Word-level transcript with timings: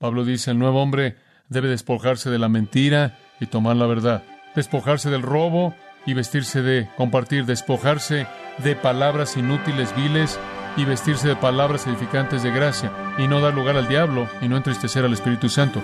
Pablo 0.00 0.24
dice, 0.24 0.52
el 0.52 0.58
nuevo 0.58 0.82
hombre 0.82 1.16
debe 1.50 1.68
despojarse 1.68 2.30
de 2.30 2.38
la 2.38 2.48
mentira 2.48 3.18
y 3.38 3.44
tomar 3.44 3.76
la 3.76 3.84
verdad, 3.84 4.22
despojarse 4.56 5.10
del 5.10 5.20
robo 5.20 5.74
y 6.06 6.14
vestirse 6.14 6.62
de 6.62 6.88
compartir, 6.96 7.44
despojarse 7.44 8.26
de 8.64 8.76
palabras 8.76 9.36
inútiles, 9.36 9.94
viles 9.94 10.40
y 10.78 10.86
vestirse 10.86 11.28
de 11.28 11.36
palabras 11.36 11.86
edificantes 11.86 12.42
de 12.42 12.50
gracia 12.50 12.90
y 13.18 13.28
no 13.28 13.42
dar 13.42 13.52
lugar 13.52 13.76
al 13.76 13.88
diablo 13.88 14.26
y 14.40 14.48
no 14.48 14.56
entristecer 14.56 15.04
al 15.04 15.12
Espíritu 15.12 15.50
Santo. 15.50 15.82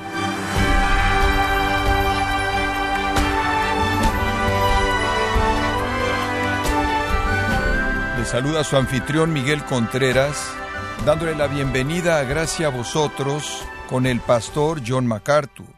Le 8.16 8.24
saluda 8.24 8.64
su 8.64 8.78
anfitrión 8.78 9.34
Miguel 9.34 9.62
Contreras, 9.64 10.56
dándole 11.06 11.36
la 11.36 11.46
bienvenida 11.46 12.18
a 12.18 12.24
Gracia 12.24 12.66
a 12.66 12.70
vosotros 12.70 13.62
con 13.88 14.06
el 14.06 14.18
pastor 14.18 14.82
John 14.84 15.06
MacArthur. 15.06 15.72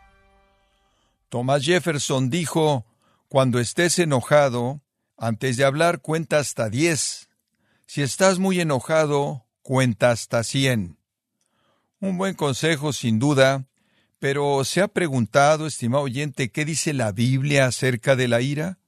Thomas 1.29 1.63
Jefferson 1.63 2.31
dijo, 2.31 2.87
cuando 3.29 3.61
estés 3.61 3.99
enojado, 3.99 4.81
antes 5.19 5.59
de 5.59 5.65
hablar 5.65 6.01
cuenta 6.01 6.39
hasta 6.39 6.71
diez. 6.71 7.29
Si 7.85 8.01
estás 8.01 8.39
muy 8.39 8.59
enojado, 8.59 9.45
cuenta 9.61 10.13
hasta 10.13 10.43
cien. 10.45 10.97
Un 12.01 12.17
buen 12.17 12.33
consejo, 12.33 12.95
sin 12.95 13.19
duda, 13.19 13.67
pero 14.19 14.65
¿se 14.65 14.81
ha 14.81 14.89
preguntado, 14.89 15.67
estimado 15.67 16.05
oyente, 16.05 16.51
qué 16.51 16.65
dice 16.65 16.95
la 16.95 17.13
Biblia 17.13 17.67
acerca 17.67 18.17
de 18.17 18.29
la 18.29 18.41
ira? 18.41 18.79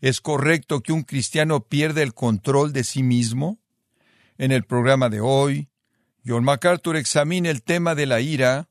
¿Es 0.00 0.22
correcto 0.22 0.80
que 0.80 0.94
un 0.94 1.02
cristiano 1.02 1.60
pierda 1.60 2.00
el 2.00 2.14
control 2.14 2.72
de 2.72 2.82
sí 2.82 3.02
mismo? 3.02 3.58
En 4.38 4.52
el 4.52 4.64
programa 4.64 5.08
de 5.08 5.20
hoy, 5.20 5.70
John 6.26 6.44
MacArthur 6.44 6.96
examina 6.96 7.48
el 7.48 7.62
tema 7.62 7.94
de 7.94 8.04
la 8.04 8.20
ira, 8.20 8.68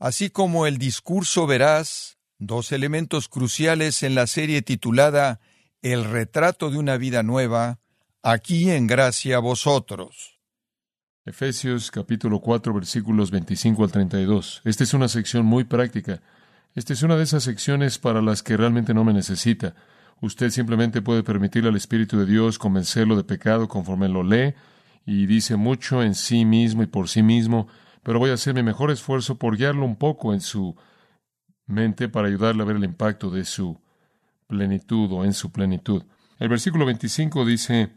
así 0.00 0.30
como 0.30 0.66
el 0.66 0.78
discurso 0.78 1.46
veraz, 1.46 2.18
dos 2.38 2.72
elementos 2.72 3.28
cruciales 3.28 4.02
en 4.02 4.16
la 4.16 4.26
serie 4.26 4.62
titulada 4.62 5.40
El 5.80 6.04
retrato 6.04 6.70
de 6.70 6.78
una 6.78 6.96
vida 6.96 7.22
nueva, 7.22 7.78
aquí 8.22 8.70
en 8.70 8.88
gracia 8.88 9.36
a 9.36 9.40
vosotros. 9.40 10.40
Efesios 11.24 11.92
capítulo 11.92 12.40
4 12.40 12.74
versículos 12.74 13.30
25 13.30 13.84
al 13.84 13.92
32. 13.92 14.62
Esta 14.64 14.82
es 14.82 14.92
una 14.92 15.06
sección 15.06 15.46
muy 15.46 15.64
práctica. 15.64 16.20
Esta 16.74 16.92
es 16.92 17.02
una 17.02 17.16
de 17.16 17.22
esas 17.22 17.44
secciones 17.44 17.98
para 17.98 18.20
las 18.22 18.42
que 18.42 18.56
realmente 18.56 18.92
no 18.92 19.04
me 19.04 19.12
necesita. 19.12 19.76
Usted 20.20 20.50
simplemente 20.50 21.00
puede 21.00 21.22
permitirle 21.22 21.68
al 21.68 21.76
Espíritu 21.76 22.18
de 22.18 22.26
Dios 22.26 22.58
convencerlo 22.58 23.16
de 23.16 23.24
pecado 23.24 23.68
conforme 23.68 24.08
lo 24.08 24.24
lee 24.24 24.54
y 25.06 25.26
dice 25.26 25.56
mucho 25.56 26.02
en 26.02 26.14
sí 26.14 26.44
mismo 26.44 26.82
y 26.82 26.86
por 26.86 27.08
sí 27.08 27.22
mismo, 27.22 27.68
pero 28.02 28.18
voy 28.18 28.30
a 28.30 28.34
hacer 28.34 28.54
mi 28.54 28.62
mejor 28.62 28.90
esfuerzo 28.90 29.38
por 29.38 29.56
guiarlo 29.56 29.84
un 29.84 29.96
poco 29.96 30.34
en 30.34 30.40
su 30.40 30.76
mente 31.66 32.08
para 32.08 32.28
ayudarle 32.28 32.62
a 32.62 32.66
ver 32.66 32.76
el 32.76 32.84
impacto 32.84 33.30
de 33.30 33.44
su 33.44 33.80
plenitud 34.48 35.10
o 35.12 35.24
en 35.24 35.32
su 35.32 35.52
plenitud. 35.52 36.02
El 36.38 36.48
versículo 36.48 36.84
25 36.84 37.44
dice, 37.44 37.92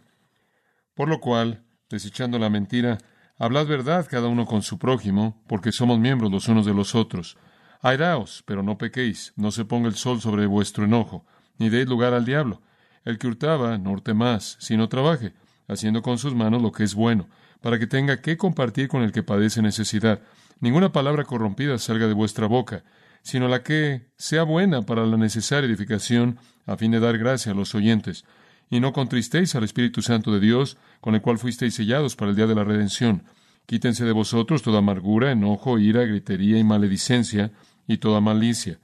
por 0.93 1.09
lo 1.09 1.19
cual, 1.19 1.63
desechando 1.89 2.37
la 2.39 2.49
mentira, 2.49 2.99
hablad 3.37 3.67
verdad 3.67 4.07
cada 4.09 4.27
uno 4.27 4.45
con 4.45 4.61
su 4.61 4.77
prójimo, 4.77 5.43
porque 5.47 5.71
somos 5.71 5.99
miembros 5.99 6.31
los 6.31 6.47
unos 6.47 6.65
de 6.65 6.73
los 6.73 6.93
otros. 6.95 7.37
Airaos, 7.81 8.43
pero 8.45 8.61
no 8.63 8.77
pequéis, 8.77 9.33
no 9.35 9.52
se 9.52 9.65
ponga 9.65 9.87
el 9.87 9.95
sol 9.95 10.21
sobre 10.21 10.45
vuestro 10.45 10.85
enojo, 10.85 11.25
ni 11.57 11.69
deis 11.69 11.87
lugar 11.87 12.13
al 12.13 12.25
diablo. 12.25 12.61
El 13.03 13.17
que 13.17 13.27
hurtaba, 13.27 13.77
no 13.77 13.91
hurte 13.91 14.13
más, 14.13 14.57
sino 14.59 14.89
trabaje, 14.89 15.33
haciendo 15.69 16.01
con 16.01 16.17
sus 16.17 16.35
manos 16.35 16.61
lo 16.61 16.73
que 16.73 16.83
es 16.83 16.95
bueno, 16.95 17.27
para 17.61 17.79
que 17.79 17.87
tenga 17.87 18.21
que 18.21 18.35
compartir 18.35 18.89
con 18.89 19.03
el 19.03 19.13
que 19.13 19.23
padece 19.23 19.61
necesidad. 19.61 20.19
Ninguna 20.59 20.91
palabra 20.91 21.23
corrompida 21.23 21.77
salga 21.77 22.07
de 22.07 22.13
vuestra 22.13 22.47
boca, 22.47 22.83
sino 23.21 23.47
la 23.47 23.63
que 23.63 24.07
sea 24.17 24.43
buena 24.43 24.81
para 24.81 25.05
la 25.05 25.15
necesaria 25.15 25.69
edificación, 25.69 26.39
a 26.65 26.75
fin 26.75 26.91
de 26.91 26.99
dar 26.99 27.17
gracia 27.17 27.51
a 27.51 27.55
los 27.55 27.73
oyentes. 27.75 28.25
Y 28.69 28.79
no 28.79 28.91
contristéis 28.91 29.55
al 29.55 29.63
Espíritu 29.63 30.02
Santo 30.02 30.31
de 30.31 30.39
Dios, 30.39 30.77
con 31.02 31.15
el 31.15 31.21
cual 31.21 31.37
fuisteis 31.37 31.75
sellados 31.75 32.15
para 32.15 32.31
el 32.31 32.35
día 32.35 32.47
de 32.47 32.55
la 32.55 32.63
redención. 32.63 33.23
Quítense 33.65 34.03
de 34.03 34.11
vosotros 34.11 34.63
toda 34.63 34.79
amargura, 34.79 35.31
enojo, 35.31 35.79
ira, 35.79 36.03
gritería 36.03 36.58
y 36.58 36.63
maledicencia, 36.63 37.52
y 37.87 37.97
toda 37.97 38.21
malicia. 38.21 38.79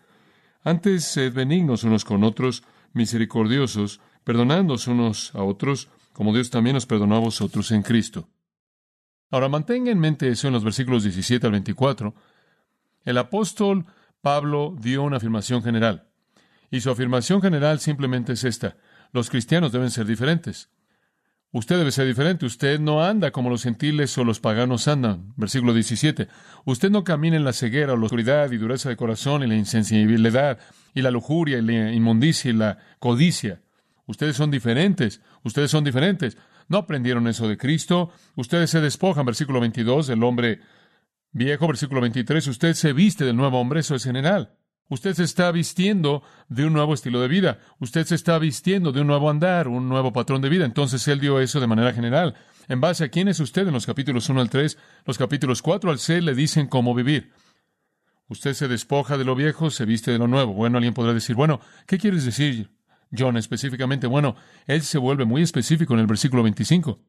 Antes 0.63 1.05
sed 1.05 1.33
benignos 1.33 1.83
unos 1.83 2.05
con 2.05 2.23
otros, 2.23 2.63
misericordiosos, 2.93 3.99
perdonándoos 4.23 4.87
unos 4.87 5.33
a 5.35 5.43
otros, 5.43 5.89
como 6.15 6.33
Dios 6.33 6.49
también 6.49 6.75
nos 6.75 6.85
perdonó 6.85 7.17
a 7.17 7.19
vosotros 7.19 7.69
en 7.71 7.81
Cristo. 7.81 8.29
Ahora 9.31 9.49
mantenga 9.49 9.91
en 9.91 9.99
mente 9.99 10.29
eso 10.29 10.47
en 10.47 10.53
los 10.53 10.63
versículos 10.63 11.03
17 11.03 11.45
al 11.45 11.51
24. 11.51 12.15
El 13.03 13.17
apóstol 13.17 13.85
Pablo 14.21 14.77
dio 14.79 15.03
una 15.03 15.17
afirmación 15.17 15.61
general. 15.61 16.07
Y 16.71 16.79
su 16.79 16.89
afirmación 16.89 17.41
general 17.41 17.81
simplemente 17.81 18.31
es 18.31 18.45
esta. 18.45 18.77
Los 19.11 19.29
cristianos 19.29 19.73
deben 19.73 19.91
ser 19.91 20.05
diferentes. 20.05 20.69
Usted 21.51 21.77
debe 21.79 21.91
ser 21.91 22.07
diferente. 22.07 22.45
Usted 22.45 22.79
no 22.79 23.03
anda 23.03 23.31
como 23.31 23.49
los 23.49 23.63
gentiles 23.63 24.17
o 24.17 24.23
los 24.23 24.39
paganos 24.39 24.87
andan. 24.87 25.33
Versículo 25.35 25.73
17. 25.73 26.29
Usted 26.63 26.91
no 26.91 27.03
camina 27.03 27.35
en 27.35 27.43
la 27.43 27.51
ceguera 27.51 27.91
o 27.91 27.97
la 27.97 28.05
oscuridad 28.05 28.49
y 28.53 28.57
dureza 28.57 28.87
de 28.87 28.95
corazón 28.95 29.43
y 29.43 29.47
la 29.47 29.55
insensibilidad 29.55 30.59
y 30.93 31.01
la 31.01 31.11
lujuria 31.11 31.57
y 31.57 31.61
la 31.61 31.91
inmundicia 31.91 32.51
y 32.51 32.53
la 32.53 32.77
codicia. 32.99 33.59
Ustedes 34.07 34.35
son 34.35 34.51
diferentes. 34.51 35.21
Ustedes 35.43 35.71
son 35.71 35.83
diferentes. 35.83 36.37
No 36.67 36.77
aprendieron 36.77 37.27
eso 37.27 37.47
de 37.47 37.57
Cristo. 37.57 38.11
Ustedes 38.35 38.69
se 38.69 38.81
despojan, 38.81 39.25
versículo 39.25 39.59
22, 39.59 40.07
del 40.07 40.23
hombre 40.23 40.59
viejo, 41.31 41.67
versículo 41.67 42.01
23. 42.01 42.47
Usted 42.47 42.73
se 42.73 42.93
viste 42.93 43.25
del 43.25 43.35
nuevo 43.35 43.59
hombre, 43.59 43.81
eso 43.81 43.95
es 43.95 44.03
general. 44.03 44.55
Usted 44.87 45.15
se 45.15 45.23
está 45.23 45.51
vistiendo 45.51 46.21
de 46.47 46.65
un 46.65 46.73
nuevo 46.73 46.93
estilo 46.93 47.19
de 47.19 47.27
vida. 47.27 47.59
Usted 47.79 48.05
se 48.05 48.15
está 48.15 48.37
vistiendo 48.37 48.91
de 48.91 49.01
un 49.01 49.07
nuevo 49.07 49.31
andar, 49.31 49.67
un 49.67 49.89
nuevo 49.89 50.13
patrón 50.13 50.41
de 50.41 50.49
vida. 50.49 50.65
Entonces 50.65 51.07
Él 51.07 51.19
dio 51.19 51.39
eso 51.39 51.59
de 51.59 51.67
manera 51.67 51.91
general. 51.91 52.35
En 52.67 52.81
base 52.81 53.03
a 53.03 53.09
quién 53.09 53.27
es 53.27 53.39
usted 53.39 53.67
en 53.67 53.73
los 53.73 53.87
capítulos 53.87 54.29
1 54.29 54.41
al 54.41 54.49
3, 54.49 54.77
los 55.05 55.17
capítulos 55.17 55.63
4 55.63 55.89
al 55.89 55.99
6 55.99 56.23
le 56.23 56.35
dicen 56.35 56.67
cómo 56.67 56.93
vivir. 56.93 57.31
Usted 58.27 58.53
se 58.53 58.67
despoja 58.67 59.17
de 59.17 59.25
lo 59.25 59.35
viejo, 59.35 59.69
se 59.71 59.85
viste 59.85 60.11
de 60.11 60.19
lo 60.19 60.27
nuevo. 60.27 60.53
Bueno, 60.53 60.77
alguien 60.77 60.93
podrá 60.93 61.13
decir, 61.13 61.35
bueno, 61.35 61.59
¿qué 61.87 61.97
quieres 61.97 62.25
decir, 62.25 62.69
John, 63.17 63.37
específicamente? 63.37 64.07
Bueno, 64.07 64.35
él 64.67 64.81
se 64.81 64.97
vuelve 64.97 65.25
muy 65.25 65.41
específico 65.41 65.93
en 65.93 65.99
el 65.99 66.07
versículo 66.07 66.43
25. 66.43 66.99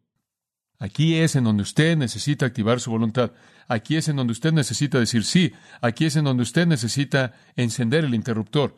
Aquí 0.78 1.16
es 1.16 1.36
en 1.36 1.44
donde 1.44 1.62
usted 1.62 1.96
necesita 1.96 2.46
activar 2.46 2.80
su 2.80 2.90
voluntad. 2.90 3.32
Aquí 3.66 3.96
es 3.96 4.08
en 4.08 4.16
donde 4.16 4.32
usted 4.32 4.52
necesita 4.52 4.98
decir 4.98 5.24
sí. 5.24 5.52
Aquí 5.80 6.04
es 6.04 6.16
en 6.16 6.24
donde 6.24 6.42
usted 6.42 6.66
necesita 6.66 7.32
encender 7.56 8.04
el 8.04 8.14
interruptor. 8.14 8.76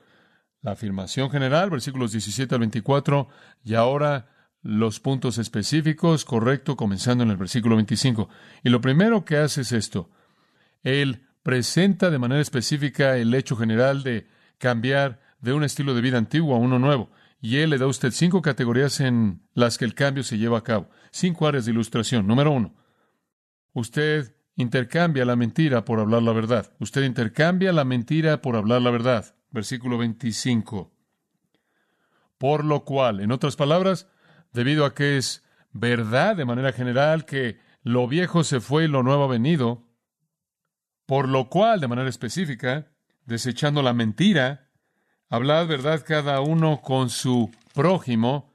La 0.62 0.72
afirmación 0.72 1.30
general, 1.30 1.70
versículos 1.70 2.12
17 2.12 2.54
al 2.54 2.60
24, 2.60 3.28
y 3.64 3.74
ahora 3.74 4.28
los 4.62 5.00
puntos 5.00 5.38
específicos, 5.38 6.24
correcto, 6.24 6.76
comenzando 6.76 7.24
en 7.24 7.30
el 7.30 7.36
versículo 7.36 7.76
25. 7.76 8.28
Y 8.62 8.68
lo 8.68 8.80
primero 8.80 9.24
que 9.24 9.36
hace 9.36 9.62
es 9.62 9.72
esto. 9.72 10.10
Él 10.82 11.26
presenta 11.42 12.10
de 12.10 12.18
manera 12.18 12.40
específica 12.40 13.16
el 13.16 13.32
hecho 13.34 13.56
general 13.56 14.02
de 14.02 14.28
cambiar 14.58 15.20
de 15.40 15.52
un 15.52 15.64
estilo 15.64 15.94
de 15.94 16.00
vida 16.00 16.18
antiguo 16.18 16.54
a 16.54 16.58
uno 16.58 16.78
nuevo. 16.78 17.10
Y 17.40 17.58
él 17.58 17.70
le 17.70 17.78
da 17.78 17.84
a 17.84 17.88
usted 17.88 18.10
cinco 18.10 18.42
categorías 18.42 19.00
en 19.00 19.42
las 19.54 19.78
que 19.78 19.84
el 19.84 19.94
cambio 19.94 20.24
se 20.24 20.38
lleva 20.38 20.58
a 20.58 20.64
cabo. 20.64 20.90
Cinco 21.10 21.46
áreas 21.46 21.64
de 21.64 21.72
ilustración. 21.72 22.26
Número 22.26 22.50
uno. 22.50 22.74
Usted 23.72 24.34
intercambia 24.56 25.24
la 25.24 25.36
mentira 25.36 25.84
por 25.84 26.00
hablar 26.00 26.22
la 26.22 26.32
verdad. 26.32 26.72
Usted 26.80 27.04
intercambia 27.04 27.72
la 27.72 27.84
mentira 27.84 28.42
por 28.42 28.56
hablar 28.56 28.82
la 28.82 28.90
verdad. 28.90 29.36
Versículo 29.50 29.98
25. 29.98 30.92
Por 32.38 32.64
lo 32.64 32.84
cual, 32.84 33.20
en 33.20 33.30
otras 33.30 33.56
palabras, 33.56 34.08
debido 34.52 34.84
a 34.84 34.94
que 34.94 35.16
es 35.16 35.44
verdad 35.72 36.36
de 36.36 36.44
manera 36.44 36.72
general 36.72 37.24
que 37.24 37.58
lo 37.82 38.08
viejo 38.08 38.42
se 38.44 38.60
fue 38.60 38.84
y 38.84 38.88
lo 38.88 39.02
nuevo 39.02 39.24
ha 39.24 39.28
venido, 39.28 39.86
por 41.06 41.28
lo 41.28 41.48
cual, 41.48 41.80
de 41.80 41.88
manera 41.88 42.08
específica, 42.08 42.88
desechando 43.24 43.82
la 43.82 43.92
mentira, 43.92 44.67
Hablad 45.30 45.66
verdad 45.66 46.02
cada 46.06 46.40
uno 46.40 46.80
con 46.80 47.10
su 47.10 47.50
prójimo, 47.74 48.50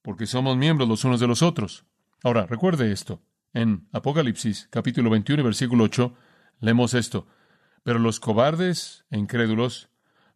porque 0.00 0.26
somos 0.26 0.56
miembros 0.56 0.88
los 0.88 1.04
unos 1.04 1.18
de 1.18 1.26
los 1.26 1.42
otros. 1.42 1.84
Ahora, 2.22 2.46
recuerde 2.46 2.92
esto. 2.92 3.20
En 3.52 3.88
Apocalipsis, 3.90 4.68
capítulo 4.70 5.10
21, 5.10 5.42
versículo 5.42 5.84
8, 5.84 6.14
leemos 6.60 6.94
esto. 6.94 7.26
Pero 7.82 7.98
los 7.98 8.20
cobardes 8.20 9.04
e 9.10 9.18
incrédulos, 9.18 9.88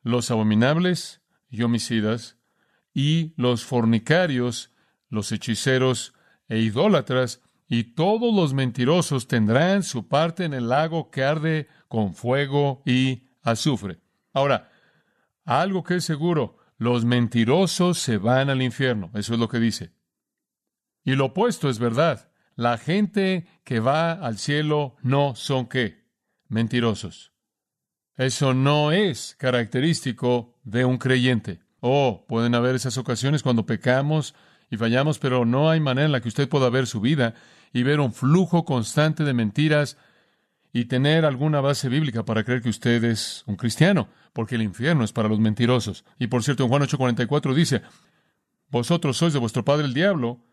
los 0.03 0.33
abominables 0.33 1.21
y 1.49 1.63
homicidas, 1.63 2.37
y 2.93 3.35
los 3.37 3.65
fornicarios, 3.65 4.73
los 5.09 5.31
hechiceros 5.31 6.13
e 6.49 6.59
idólatras, 6.59 7.41
y 7.69 7.95
todos 7.95 8.35
los 8.35 8.53
mentirosos 8.53 9.29
tendrán 9.29 9.85
su 9.85 10.09
parte 10.09 10.45
en 10.45 10.55
el 10.55 10.71
lago 10.71 11.11
que 11.11 11.23
arde 11.23 11.69
con 11.87 12.15
fuego 12.15 12.83
y 12.85 13.29
azufre. 13.43 14.01
Ahora, 14.33 14.73
algo 15.49 15.83
que 15.83 15.97
es 15.97 16.05
seguro, 16.05 16.59
los 16.77 17.07
mentirosos 17.07 17.99
se 17.99 18.19
van 18.19 18.51
al 18.51 18.61
infierno. 18.61 19.11
Eso 19.15 19.33
es 19.33 19.41
lo 19.41 19.49
que 19.49 19.59
dice. 19.59 19.93
Y 21.05 21.15
lo 21.15 21.27
opuesto 21.27 21.71
es 21.71 21.79
verdad. 21.79 22.31
La 22.55 22.77
gente 22.77 23.47
que 23.65 23.81
va 23.81 24.13
al 24.13 24.37
cielo 24.39 24.97
no 25.03 25.35
son 25.35 25.67
qué? 25.67 26.07
mentirosos. 26.49 27.33
Eso 28.17 28.53
no 28.53 28.93
es 28.93 29.37
característico 29.39 30.59
de 30.65 30.85
un 30.85 30.99
creyente. 30.99 31.61
Oh, 31.81 32.27
pueden 32.27 32.55
haber 32.55 32.75
esas 32.75 32.99
ocasiones 32.99 33.43
cuando 33.43 33.67
pecamos 33.67 34.35
y 34.71 34.77
fallamos, 34.77 35.19
pero 35.19 35.45
no 35.45 35.71
hay 35.71 35.81
manera 35.81 36.07
en 36.07 36.13
la 36.13 36.21
que 36.21 36.29
usted 36.29 36.49
pueda 36.49 36.69
ver 36.69 36.87
su 36.87 37.01
vida 37.01 37.35
y 37.73 37.83
ver 37.85 38.01
un 38.01 38.13
flujo 38.13 38.65
constante 38.65 39.25
de 39.25 39.35
mentiras 39.35 39.97
y 40.73 40.85
tener 40.85 41.25
alguna 41.25 41.61
base 41.61 41.89
bíblica 41.89 42.25
para 42.25 42.45
creer 42.45 42.63
que 42.63 42.69
usted 42.69 43.03
es 43.05 43.43
un 43.47 43.57
cristiano, 43.57 44.09
porque 44.33 44.57
el 44.57 44.63
infierno 44.63 45.05
es 45.05 45.13
para 45.13 45.29
los 45.29 45.41
mentirosos. 45.41 46.05
Y 46.19 46.27
por 46.27 46.43
cierto, 46.43 46.65
en 46.65 46.69
Juan 46.69 46.83
8:44 46.83 47.55
dice, 47.55 47.83
vosotros 48.71 49.17
sois 49.17 49.33
de 49.33 49.39
vuestro 49.39 49.65
padre 49.65 49.87
el 49.87 49.95
diablo, 49.95 50.45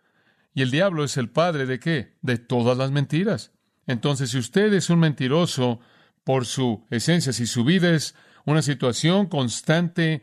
y 0.53 0.61
el 0.61 0.71
diablo 0.71 1.03
es 1.03 1.17
el 1.17 1.29
padre 1.29 1.65
de 1.65 1.79
qué? 1.79 2.15
De 2.21 2.37
todas 2.37 2.77
las 2.77 2.91
mentiras. 2.91 3.51
Entonces, 3.87 4.31
si 4.31 4.37
usted 4.37 4.73
es 4.73 4.89
un 4.89 4.99
mentiroso 4.99 5.81
por 6.23 6.45
su 6.45 6.85
esencia, 6.89 7.33
si 7.33 7.45
su 7.45 7.65
vida 7.65 7.91
es 7.91 8.15
una 8.45 8.61
situación 8.61 9.27
constante 9.27 10.21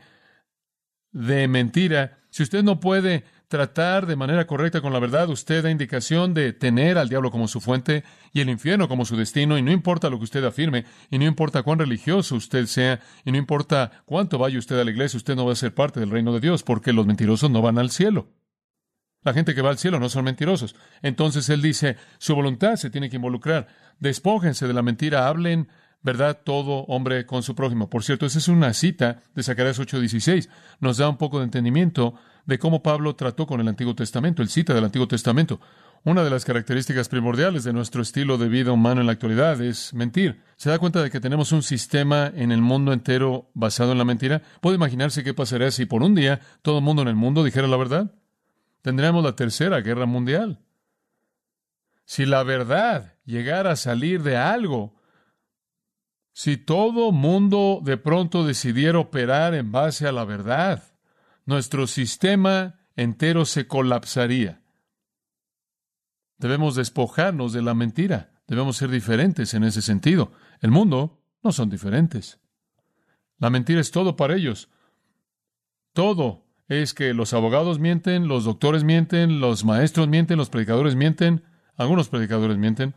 de 1.11 1.47
mentira, 1.47 2.17
si 2.31 2.41
usted 2.41 2.63
no 2.63 2.79
puede 2.79 3.23
tratar 3.47 4.05
de 4.07 4.15
manera 4.15 4.47
correcta 4.47 4.81
con 4.81 4.93
la 4.93 4.99
verdad, 4.99 5.29
usted 5.29 5.63
da 5.63 5.69
indicación 5.69 6.33
de 6.33 6.53
tener 6.53 6.97
al 6.97 7.09
diablo 7.09 7.31
como 7.31 7.47
su 7.47 7.61
fuente 7.61 8.03
y 8.31 8.41
el 8.41 8.49
infierno 8.49 8.87
como 8.87 9.05
su 9.05 9.15
destino, 9.15 9.57
y 9.57 9.61
no 9.61 9.71
importa 9.71 10.09
lo 10.09 10.17
que 10.17 10.23
usted 10.23 10.43
afirme, 10.43 10.85
y 11.11 11.17
no 11.19 11.25
importa 11.25 11.63
cuán 11.63 11.79
religioso 11.79 12.35
usted 12.35 12.65
sea, 12.65 12.99
y 13.23 13.31
no 13.31 13.37
importa 13.37 14.03
cuánto 14.05 14.37
vaya 14.37 14.57
usted 14.57 14.79
a 14.79 14.83
la 14.83 14.91
iglesia, 14.91 15.17
usted 15.17 15.35
no 15.35 15.45
va 15.45 15.53
a 15.53 15.55
ser 15.55 15.73
parte 15.73 15.99
del 15.99 16.09
reino 16.09 16.33
de 16.33 16.39
Dios, 16.39 16.63
porque 16.63 16.93
los 16.93 17.05
mentirosos 17.05 17.49
no 17.49 17.61
van 17.61 17.77
al 17.77 17.91
cielo. 17.91 18.27
La 19.23 19.33
gente 19.33 19.55
que 19.55 19.61
va 19.61 19.69
al 19.69 19.77
cielo 19.77 19.99
no 19.99 20.09
son 20.09 20.25
mentirosos. 20.25 20.75
Entonces 21.01 21.47
él 21.49 21.61
dice, 21.61 21.95
su 22.17 22.35
voluntad 22.35 22.75
se 22.75 22.89
tiene 22.89 23.09
que 23.09 23.15
involucrar. 23.15 23.67
Despójense 23.99 24.67
de 24.67 24.73
la 24.73 24.81
mentira, 24.81 25.27
hablen 25.27 25.69
verdad 26.01 26.41
todo 26.43 26.79
hombre 26.85 27.25
con 27.25 27.41
su 27.41 27.55
prójimo. 27.55 27.89
Por 27.89 28.03
cierto, 28.03 28.25
esa 28.25 28.39
es 28.39 28.49
una 28.49 28.73
cita 28.73 29.23
de 29.33 29.43
Zacarías 29.43 29.79
8:16. 29.79 30.49
Nos 30.79 30.97
da 30.97 31.09
un 31.09 31.17
poco 31.17 31.39
de 31.39 31.45
entendimiento 31.45 32.15
de 32.45 32.59
cómo 32.59 32.83
Pablo 32.83 33.15
trató 33.15 33.47
con 33.47 33.61
el 33.61 33.67
Antiguo 33.67 33.95
Testamento, 33.95 34.41
el 34.41 34.49
cita 34.49 34.73
del 34.73 34.83
Antiguo 34.83 35.07
Testamento. 35.07 35.59
Una 36.05 36.23
de 36.23 36.29
las 36.29 36.43
características 36.43 37.07
primordiales 37.07 37.63
de 37.63 37.71
nuestro 37.71 38.01
estilo 38.01 38.37
de 38.37 38.49
vida 38.49 38.73
humano 38.73 38.99
en 38.99 39.07
la 39.07 39.13
actualidad 39.13 39.61
es 39.61 39.93
mentir. 39.93 40.41
¿Se 40.57 40.69
da 40.69 40.77
cuenta 40.77 41.01
de 41.01 41.09
que 41.09 41.21
tenemos 41.21 41.53
un 41.53 41.63
sistema 41.63 42.29
en 42.35 42.51
el 42.51 42.61
mundo 42.61 42.91
entero 42.91 43.49
basado 43.53 43.93
en 43.93 43.97
la 43.97 44.03
mentira? 44.03 44.41
¿Puede 44.59 44.75
imaginarse 44.75 45.23
qué 45.23 45.33
pasaría 45.33 45.71
si 45.71 45.85
por 45.85 46.03
un 46.03 46.13
día 46.13 46.41
todo 46.61 46.79
el 46.79 46.83
mundo 46.83 47.03
en 47.03 47.07
el 47.07 47.15
mundo 47.15 47.41
dijera 47.41 47.67
la 47.67 47.77
verdad? 47.77 48.11
Tendríamos 48.81 49.23
la 49.23 49.37
tercera 49.37 49.79
guerra 49.79 50.05
mundial. 50.05 50.59
Si 52.03 52.25
la 52.25 52.43
verdad 52.43 53.15
llegara 53.23 53.71
a 53.71 53.75
salir 53.77 54.23
de 54.23 54.35
algo, 54.35 54.99
si 56.33 56.57
todo 56.57 57.13
mundo 57.13 57.79
de 57.81 57.95
pronto 57.95 58.45
decidiera 58.45 58.99
operar 58.99 59.53
en 59.53 59.71
base 59.71 60.05
a 60.05 60.11
la 60.11 60.25
verdad, 60.25 60.83
nuestro 61.45 61.87
sistema 61.87 62.79
entero 62.95 63.45
se 63.45 63.67
colapsaría. 63.67 64.61
Debemos 66.37 66.75
despojarnos 66.75 67.53
de 67.53 67.61
la 67.61 67.73
mentira. 67.73 68.31
Debemos 68.47 68.77
ser 68.77 68.89
diferentes 68.89 69.53
en 69.53 69.63
ese 69.63 69.81
sentido. 69.81 70.31
El 70.59 70.71
mundo 70.71 71.21
no 71.41 71.51
son 71.51 71.69
diferentes. 71.69 72.39
La 73.37 73.49
mentira 73.49 73.81
es 73.81 73.91
todo 73.91 74.15
para 74.15 74.35
ellos. 74.35 74.69
Todo 75.93 76.45
es 76.67 76.93
que 76.93 77.13
los 77.13 77.33
abogados 77.33 77.79
mienten, 77.79 78.27
los 78.27 78.45
doctores 78.45 78.83
mienten, 78.83 79.39
los 79.39 79.63
maestros 79.65 80.07
mienten, 80.07 80.37
los 80.37 80.49
predicadores 80.49 80.95
mienten, 80.95 81.43
algunos 81.75 82.09
predicadores 82.09 82.57
mienten, 82.57 82.95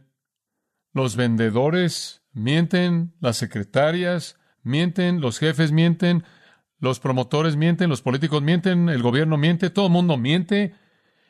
los 0.92 1.16
vendedores 1.16 2.22
mienten, 2.32 3.14
las 3.20 3.37
secretarias 3.37 4.38
mienten, 4.62 5.20
los 5.20 5.38
jefes 5.38 5.72
mienten, 5.72 6.25
los 6.78 7.00
promotores 7.00 7.56
mienten, 7.56 7.90
los 7.90 8.02
políticos 8.02 8.43
mienten, 8.43 8.88
el 8.88 9.02
gobierno 9.02 9.37
miente, 9.37 9.70
todo 9.70 9.87
el 9.87 9.93
mundo 9.93 10.17
miente. 10.17 10.75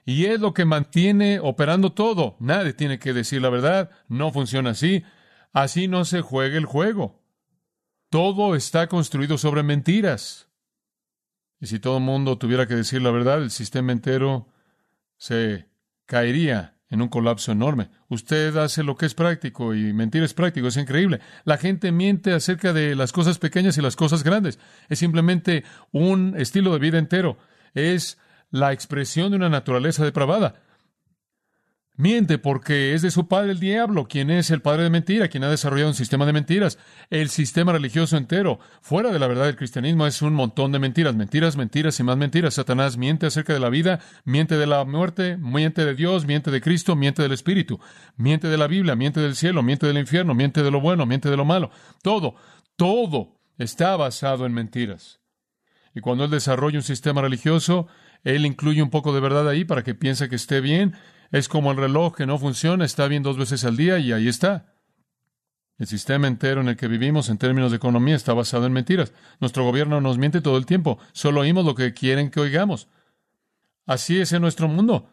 Y 0.04 0.26
es 0.26 0.40
lo 0.40 0.54
que 0.54 0.64
mantiene 0.64 1.40
operando 1.40 1.92
todo. 1.92 2.36
Nadie 2.38 2.72
tiene 2.72 2.98
que 2.98 3.12
decir 3.12 3.42
la 3.42 3.50
verdad. 3.50 3.90
No 4.08 4.32
funciona 4.32 4.70
así. 4.70 5.04
Así 5.52 5.88
no 5.88 6.04
se 6.04 6.20
juega 6.20 6.56
el 6.58 6.64
juego. 6.64 7.22
Todo 8.10 8.54
está 8.54 8.86
construido 8.86 9.36
sobre 9.38 9.62
mentiras. 9.62 10.48
Y 11.60 11.66
si 11.66 11.80
todo 11.80 11.98
el 11.98 12.04
mundo 12.04 12.38
tuviera 12.38 12.66
que 12.66 12.74
decir 12.74 13.02
la 13.02 13.10
verdad, 13.10 13.42
el 13.42 13.50
sistema 13.50 13.92
entero 13.92 14.48
se 15.16 15.68
caería 16.04 16.75
en 16.90 17.02
un 17.02 17.08
colapso 17.08 17.52
enorme. 17.52 17.88
Usted 18.08 18.56
hace 18.56 18.82
lo 18.82 18.96
que 18.96 19.06
es 19.06 19.14
práctico 19.14 19.74
y 19.74 19.92
mentir 19.92 20.22
es 20.22 20.34
práctico, 20.34 20.68
es 20.68 20.76
increíble. 20.76 21.20
La 21.44 21.58
gente 21.58 21.92
miente 21.92 22.32
acerca 22.32 22.72
de 22.72 22.94
las 22.94 23.12
cosas 23.12 23.38
pequeñas 23.38 23.76
y 23.78 23.82
las 23.82 23.96
cosas 23.96 24.22
grandes. 24.22 24.58
Es 24.88 24.98
simplemente 25.00 25.64
un 25.92 26.34
estilo 26.36 26.72
de 26.72 26.78
vida 26.78 26.98
entero. 26.98 27.38
Es 27.74 28.18
la 28.50 28.72
expresión 28.72 29.30
de 29.30 29.36
una 29.36 29.48
naturaleza 29.48 30.04
depravada. 30.04 30.54
Miente 31.98 32.36
porque 32.36 32.92
es 32.92 33.00
de 33.00 33.10
su 33.10 33.26
padre 33.26 33.52
el 33.52 33.58
diablo, 33.58 34.06
quien 34.06 34.30
es 34.30 34.50
el 34.50 34.60
padre 34.60 34.82
de 34.82 34.90
mentira, 34.90 35.28
quien 35.28 35.44
ha 35.44 35.48
desarrollado 35.48 35.88
un 35.88 35.94
sistema 35.94 36.26
de 36.26 36.34
mentiras. 36.34 36.78
El 37.08 37.30
sistema 37.30 37.72
religioso 37.72 38.18
entero, 38.18 38.58
fuera 38.82 39.10
de 39.10 39.18
la 39.18 39.26
verdad 39.26 39.46
del 39.46 39.56
cristianismo, 39.56 40.06
es 40.06 40.20
un 40.20 40.34
montón 40.34 40.72
de 40.72 40.78
mentiras, 40.78 41.14
mentiras, 41.14 41.56
mentiras 41.56 41.98
y 41.98 42.02
más 42.02 42.18
mentiras. 42.18 42.52
Satanás 42.52 42.98
miente 42.98 43.24
acerca 43.24 43.54
de 43.54 43.60
la 43.60 43.70
vida, 43.70 44.00
miente 44.24 44.58
de 44.58 44.66
la 44.66 44.84
muerte, 44.84 45.38
miente 45.38 45.86
de 45.86 45.94
Dios, 45.94 46.26
miente 46.26 46.50
de 46.50 46.60
Cristo, 46.60 46.96
miente 46.96 47.22
del 47.22 47.32
Espíritu, 47.32 47.80
miente 48.16 48.48
de 48.48 48.58
la 48.58 48.66
Biblia, 48.66 48.94
miente 48.94 49.20
del 49.20 49.34
cielo, 49.34 49.62
miente 49.62 49.86
del 49.86 49.96
infierno, 49.96 50.34
miente 50.34 50.62
de 50.62 50.70
lo 50.70 50.82
bueno, 50.82 51.06
miente 51.06 51.30
de 51.30 51.36
lo 51.38 51.46
malo. 51.46 51.70
Todo, 52.02 52.34
todo 52.76 53.40
está 53.56 53.96
basado 53.96 54.44
en 54.44 54.52
mentiras. 54.52 55.20
Y 55.94 56.00
cuando 56.00 56.24
él 56.24 56.30
desarrolla 56.30 56.76
un 56.76 56.82
sistema 56.82 57.22
religioso, 57.22 57.88
él 58.24 58.46
incluye 58.46 58.82
un 58.82 58.90
poco 58.90 59.14
de 59.14 59.20
verdad 59.20 59.48
ahí 59.48 59.64
para 59.64 59.82
que 59.82 59.94
piense 59.94 60.28
que 60.28 60.36
esté 60.36 60.60
bien 60.60 60.94
es 61.32 61.48
como 61.48 61.70
el 61.70 61.76
reloj 61.76 62.14
que 62.14 62.26
no 62.26 62.38
funciona, 62.38 62.84
está 62.84 63.08
bien 63.08 63.22
dos 63.22 63.36
veces 63.36 63.64
al 63.64 63.76
día 63.76 63.98
y 63.98 64.12
ahí 64.12 64.28
está. 64.28 64.72
El 65.78 65.86
sistema 65.86 66.26
entero 66.26 66.62
en 66.62 66.68
el 66.68 66.76
que 66.76 66.88
vivimos 66.88 67.28
en 67.28 67.36
términos 67.36 67.70
de 67.70 67.76
economía 67.76 68.16
está 68.16 68.32
basado 68.32 68.66
en 68.66 68.72
mentiras. 68.72 69.12
Nuestro 69.40 69.64
gobierno 69.64 70.00
nos 70.00 70.16
miente 70.16 70.40
todo 70.40 70.56
el 70.56 70.64
tiempo. 70.64 70.98
Solo 71.12 71.42
oímos 71.42 71.66
lo 71.66 71.74
que 71.74 71.92
quieren 71.92 72.30
que 72.30 72.40
oigamos. 72.40 72.88
Así 73.84 74.18
es 74.18 74.32
en 74.32 74.40
nuestro 74.40 74.68
mundo. 74.68 75.10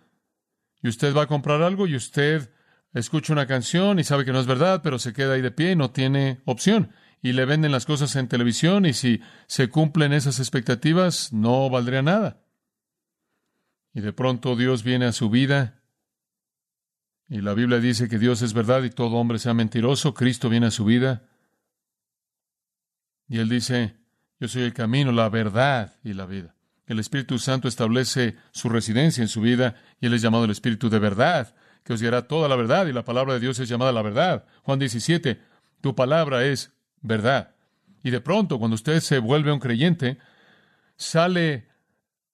Y 0.81 0.87
usted 0.87 1.15
va 1.15 1.23
a 1.23 1.27
comprar 1.27 1.61
algo 1.61 1.85
y 1.85 1.95
usted 1.95 2.49
escucha 2.93 3.33
una 3.33 3.47
canción 3.47 3.99
y 3.99 4.03
sabe 4.03 4.23
que 4.23 4.31
no 4.31 4.39
es 4.39 4.47
verdad, 4.47 4.81
pero 4.83 4.99
se 4.99 5.13
queda 5.13 5.33
ahí 5.33 5.41
de 5.41 5.51
pie 5.51 5.71
y 5.71 5.75
no 5.75 5.91
tiene 5.91 6.41
opción. 6.45 6.91
Y 7.21 7.33
le 7.33 7.45
venden 7.45 7.71
las 7.71 7.85
cosas 7.85 8.15
en 8.15 8.29
televisión 8.29 8.85
y 8.85 8.93
si 8.93 9.21
se 9.47 9.69
cumplen 9.69 10.13
esas 10.13 10.39
expectativas 10.39 11.33
no 11.33 11.69
valdría 11.69 12.01
nada. 12.01 12.42
Y 13.93 14.01
de 14.01 14.13
pronto 14.13 14.55
Dios 14.55 14.83
viene 14.83 15.05
a 15.05 15.11
su 15.11 15.29
vida 15.29 15.83
y 17.33 17.41
la 17.41 17.53
Biblia 17.53 17.79
dice 17.79 18.09
que 18.09 18.19
Dios 18.19 18.41
es 18.41 18.53
verdad 18.53 18.83
y 18.83 18.89
todo 18.89 19.15
hombre 19.15 19.39
sea 19.39 19.53
mentiroso. 19.53 20.13
Cristo 20.13 20.49
viene 20.49 20.67
a 20.67 20.71
su 20.71 20.85
vida. 20.85 21.23
Y 23.27 23.39
Él 23.39 23.49
dice, 23.49 23.95
yo 24.39 24.47
soy 24.47 24.63
el 24.63 24.73
camino, 24.73 25.11
la 25.11 25.29
verdad 25.29 25.95
y 26.03 26.13
la 26.13 26.25
vida. 26.25 26.55
El 26.85 26.99
Espíritu 26.99 27.39
Santo 27.39 27.67
establece 27.67 28.35
su 28.51 28.69
residencia 28.69 29.21
en 29.21 29.29
su 29.29 29.41
vida 29.41 29.75
y 29.99 30.07
Él 30.07 30.13
es 30.13 30.21
llamado 30.21 30.45
el 30.45 30.51
Espíritu 30.51 30.89
de 30.89 30.99
verdad, 30.99 31.55
que 31.83 31.93
os 31.93 32.01
guiará 32.01 32.27
toda 32.27 32.49
la 32.49 32.55
verdad 32.55 32.85
y 32.87 32.93
la 32.93 33.05
palabra 33.05 33.33
de 33.33 33.39
Dios 33.39 33.57
es 33.59 33.69
llamada 33.69 33.91
la 33.91 34.01
verdad. 34.01 34.45
Juan 34.63 34.79
17, 34.79 35.41
tu 35.81 35.95
palabra 35.95 36.45
es 36.45 36.73
verdad. 37.01 37.55
Y 38.03 38.11
de 38.11 38.19
pronto, 38.19 38.59
cuando 38.59 38.75
usted 38.75 38.99
se 38.99 39.17
vuelve 39.19 39.51
un 39.51 39.59
creyente, 39.59 40.17
sale 40.97 41.69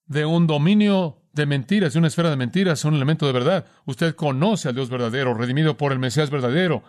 de 0.07 0.25
un 0.25 0.47
dominio 0.47 1.18
de 1.33 1.45
mentiras, 1.45 1.93
de 1.93 1.99
una 1.99 2.07
esfera 2.07 2.29
de 2.29 2.35
mentiras, 2.35 2.85
un 2.85 2.95
elemento 2.95 3.25
de 3.25 3.33
verdad. 3.33 3.65
Usted 3.85 4.15
conoce 4.15 4.69
al 4.69 4.75
Dios 4.75 4.89
verdadero, 4.89 5.33
redimido 5.33 5.77
por 5.77 5.91
el 5.91 5.99
Mesías 5.99 6.29
verdadero, 6.29 6.83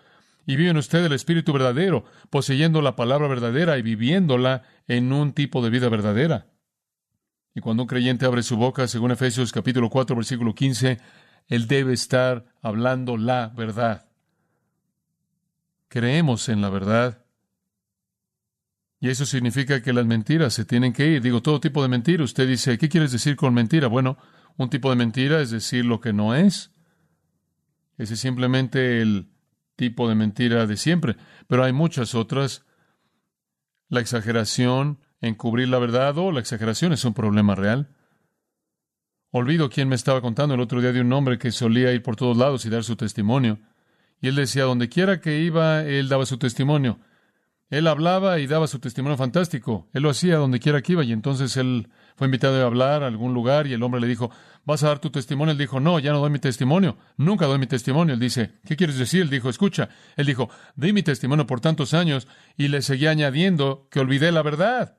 y 0.47 0.56
vive 0.56 0.70
en 0.70 0.78
usted 0.78 1.04
el 1.04 1.12
Espíritu 1.12 1.52
verdadero, 1.52 2.04
poseyendo 2.30 2.82
la 2.82 2.97
palabra 2.97 3.28
verdadera 3.28 3.78
y 3.78 3.82
viviéndola 3.82 4.62
en 4.88 5.12
un 5.12 5.32
tipo 5.32 5.62
de 5.62 5.70
vida 5.70 5.88
verdadera. 5.88 6.47
Y 7.54 7.61
cuando 7.61 7.82
un 7.82 7.88
creyente 7.88 8.26
abre 8.26 8.42
su 8.42 8.56
boca, 8.56 8.87
según 8.88 9.11
Efesios 9.11 9.52
capítulo 9.52 9.90
4, 9.90 10.16
versículo 10.16 10.54
15, 10.54 10.99
él 11.49 11.66
debe 11.66 11.92
estar 11.92 12.47
hablando 12.62 13.16
la 13.16 13.49
verdad. 13.49 14.06
Creemos 15.88 16.49
en 16.49 16.61
la 16.61 16.70
verdad 16.70 17.25
y 19.00 19.09
eso 19.09 19.25
significa 19.25 19.80
que 19.80 19.95
las 19.95 20.04
mentiras 20.04 20.52
se 20.52 20.66
tienen 20.66 20.92
que 20.92 21.07
ir. 21.07 21.23
Digo, 21.23 21.40
todo 21.40 21.59
tipo 21.59 21.83
de 21.83 21.88
mentira. 21.88 22.23
Usted 22.23 22.47
dice, 22.47 22.76
¿qué 22.76 22.90
quieres 22.90 23.11
decir 23.11 23.35
con 23.35 23.54
mentira? 23.54 23.88
Bueno, 23.88 24.19
un 24.59 24.69
tipo 24.69 24.90
de 24.90 24.97
mentira 24.97 25.40
es 25.40 25.50
decir 25.50 25.87
lo 25.87 26.02
que 26.02 26.12
no 26.12 26.35
es. 26.35 26.71
Ese 27.97 28.14
es 28.14 28.21
simplemente 28.21 29.00
el 29.00 29.30
tipo 29.75 30.07
de 30.07 30.14
mentira 30.14 30.66
de 30.66 30.76
siempre. 30.76 31.16
Pero 31.49 31.64
hay 31.64 31.73
muchas 31.73 32.14
otras. 32.14 32.66
La 33.88 34.00
exageración, 34.00 35.00
encubrir 35.23 35.69
la 35.69 35.78
verdad 35.78 36.16
o 36.19 36.30
la 36.30 36.40
exageración 36.40 36.92
es 36.92 37.04
un 37.07 37.14
problema 37.14 37.54
real. 37.54 37.88
Olvido 39.30 39.71
quién 39.71 39.88
me 39.88 39.95
estaba 39.95 40.21
contando 40.21 40.54
el 40.54 40.61
otro 40.61 40.83
día 40.83 40.92
de 40.92 41.00
un 41.00 41.12
hombre 41.14 41.38
que 41.38 41.52
solía 41.52 41.92
ir 41.92 42.02
por 42.02 42.16
todos 42.16 42.37
lados 42.37 42.66
y 42.66 42.69
dar 42.71 42.85
su 42.85 42.97
testimonio. 42.97 43.61
Y 44.21 44.28
él 44.28 44.35
decía, 44.35 44.64
donde 44.64 44.90
quiera 44.90 45.23
que 45.23 45.40
iba, 45.40 45.85
él 45.85 46.11
daba 46.11 46.26
su 46.26 46.37
testimonio. 46.37 47.00
Él 47.71 47.87
hablaba 47.87 48.41
y 48.41 48.49
daba 48.49 48.67
su 48.67 48.81
testimonio 48.81 49.17
fantástico. 49.17 49.89
Él 49.93 50.03
lo 50.03 50.11
hacía 50.11 50.37
donde 50.37 50.59
quiera 50.59 50.83
que 50.83 50.93
iba. 50.93 51.05
Y 51.05 51.12
entonces 51.12 51.57
él 51.57 51.89
fue 52.17 52.27
invitado 52.27 52.61
a 52.61 52.67
hablar 52.67 53.05
a 53.05 53.07
algún 53.07 53.33
lugar 53.33 53.69
y 53.69 53.73
el 53.73 53.83
hombre 53.85 54.00
le 54.00 54.09
dijo, 54.09 54.31
¿vas 54.65 54.83
a 54.83 54.89
dar 54.89 54.99
tu 54.99 55.11
testimonio? 55.11 55.53
Él 55.53 55.59
dijo, 55.59 55.79
no, 55.79 56.00
ya 56.00 56.11
no 56.11 56.19
doy 56.19 56.31
mi 56.31 56.41
testimonio. 56.41 56.99
Nunca 57.17 57.47
doy 57.47 57.61
mi 57.61 57.69
testimonio. 57.69 58.15
Él 58.15 58.21
dice, 58.21 58.59
¿qué 58.67 58.77
quieres 58.77 58.99
decir? 58.99 59.23
Él 59.23 59.31
dijo, 59.31 59.49
escucha. 59.49 59.89
Él 60.17 60.27
dijo, 60.27 60.50
di 60.75 60.93
mi 60.93 61.05
testimonio 61.05 61.47
por 61.47 61.61
tantos 61.61 61.95
años 61.95 62.27
y 62.57 62.69
le 62.69 62.83
seguía 62.83 63.11
añadiendo 63.11 63.87
que 63.89 64.00
olvidé 64.00 64.33
la 64.33 64.43
verdad. 64.43 64.99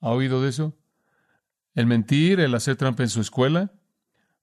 ¿Ha 0.00 0.10
oído 0.10 0.40
de 0.40 0.50
eso? 0.50 0.78
El 1.74 1.86
mentir, 1.86 2.38
el 2.38 2.54
hacer 2.54 2.76
trampa 2.76 3.02
en 3.02 3.08
su 3.08 3.20
escuela, 3.20 3.72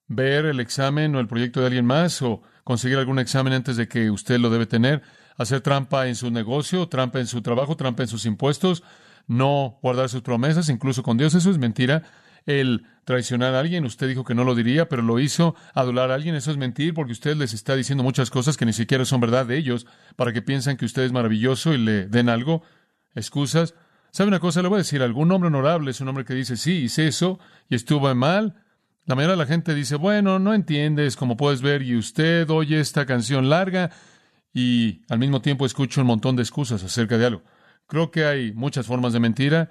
ver 0.07 0.45
el 0.45 0.59
examen 0.59 1.15
o 1.15 1.21
el 1.21 1.27
proyecto 1.27 1.61
de 1.61 1.67
alguien 1.67 1.85
más 1.85 2.21
o 2.21 2.41
conseguir 2.65 2.97
algún 2.97 3.19
examen 3.19 3.53
antes 3.53 3.77
de 3.77 3.87
que 3.87 4.11
usted 4.11 4.39
lo 4.39 4.49
debe 4.49 4.65
tener, 4.65 5.03
hacer 5.37 5.61
trampa 5.61 6.07
en 6.07 6.15
su 6.15 6.31
negocio, 6.31 6.87
trampa 6.87 7.19
en 7.19 7.27
su 7.27 7.41
trabajo, 7.41 7.75
trampa 7.75 8.03
en 8.03 8.09
sus 8.09 8.25
impuestos, 8.25 8.83
no 9.27 9.79
guardar 9.81 10.09
sus 10.09 10.21
promesas, 10.21 10.69
incluso 10.69 11.03
con 11.03 11.17
Dios, 11.17 11.33
eso 11.33 11.49
es 11.49 11.57
mentira. 11.57 12.03
El 12.45 12.85
traicionar 13.05 13.55
a 13.55 13.59
alguien, 13.59 13.85
usted 13.85 14.07
dijo 14.07 14.23
que 14.23 14.35
no 14.35 14.43
lo 14.43 14.53
diría, 14.53 14.87
pero 14.87 15.01
lo 15.01 15.19
hizo, 15.19 15.55
adular 15.73 16.11
a 16.11 16.15
alguien, 16.15 16.35
eso 16.35 16.51
es 16.51 16.57
mentir, 16.57 16.93
porque 16.93 17.11
usted 17.11 17.35
les 17.35 17.53
está 17.53 17.75
diciendo 17.75 18.03
muchas 18.03 18.29
cosas 18.29 18.55
que 18.55 18.65
ni 18.65 18.73
siquiera 18.73 19.03
son 19.03 19.19
verdad 19.19 19.45
de 19.45 19.57
ellos, 19.57 19.87
para 20.15 20.31
que 20.31 20.41
piensen 20.41 20.77
que 20.77 20.85
usted 20.85 21.03
es 21.03 21.11
maravilloso 21.11 21.73
y 21.73 21.79
le 21.79 22.07
den 22.07 22.29
algo, 22.29 22.61
excusas. 23.15 23.73
¿Sabe 24.11 24.27
una 24.27 24.39
cosa? 24.39 24.61
Le 24.61 24.67
voy 24.67 24.77
a 24.77 24.79
decir, 24.79 25.01
algún 25.01 25.31
hombre 25.31 25.47
honorable 25.47 25.91
es 25.91 26.01
un 26.01 26.07
hombre 26.07 26.23
que 26.23 26.35
dice, 26.35 26.55
sí, 26.55 26.83
hice 26.83 27.07
eso 27.07 27.39
y 27.67 27.75
estuvo 27.75 28.13
mal, 28.13 28.55
la 29.07 29.13
mayoría 29.13 29.33
de 29.35 29.43
la 29.43 29.45
gente 29.45 29.75
dice, 29.75 29.97
bueno, 29.97 30.39
no 30.39 30.53
entiendes, 30.55 31.15
como 31.15 31.37
puedes 31.37 31.61
ver, 31.61 31.83
y 31.83 31.95
usted 31.95 32.49
oye 32.49 32.79
esta 32.79 33.05
canción 33.05 33.49
larga 33.49 33.91
y 34.55 35.01
al 35.09 35.19
mismo 35.19 35.41
tiempo 35.41 35.65
escucha 35.65 35.99
un 35.99 36.07
montón 36.07 36.37
de 36.37 36.41
excusas 36.41 36.81
acerca 36.81 37.17
de 37.17 37.25
algo. 37.25 37.43
Creo 37.87 38.09
que 38.09 38.23
hay 38.23 38.53
muchas 38.53 38.87
formas 38.87 39.11
de 39.11 39.19
mentira. 39.19 39.69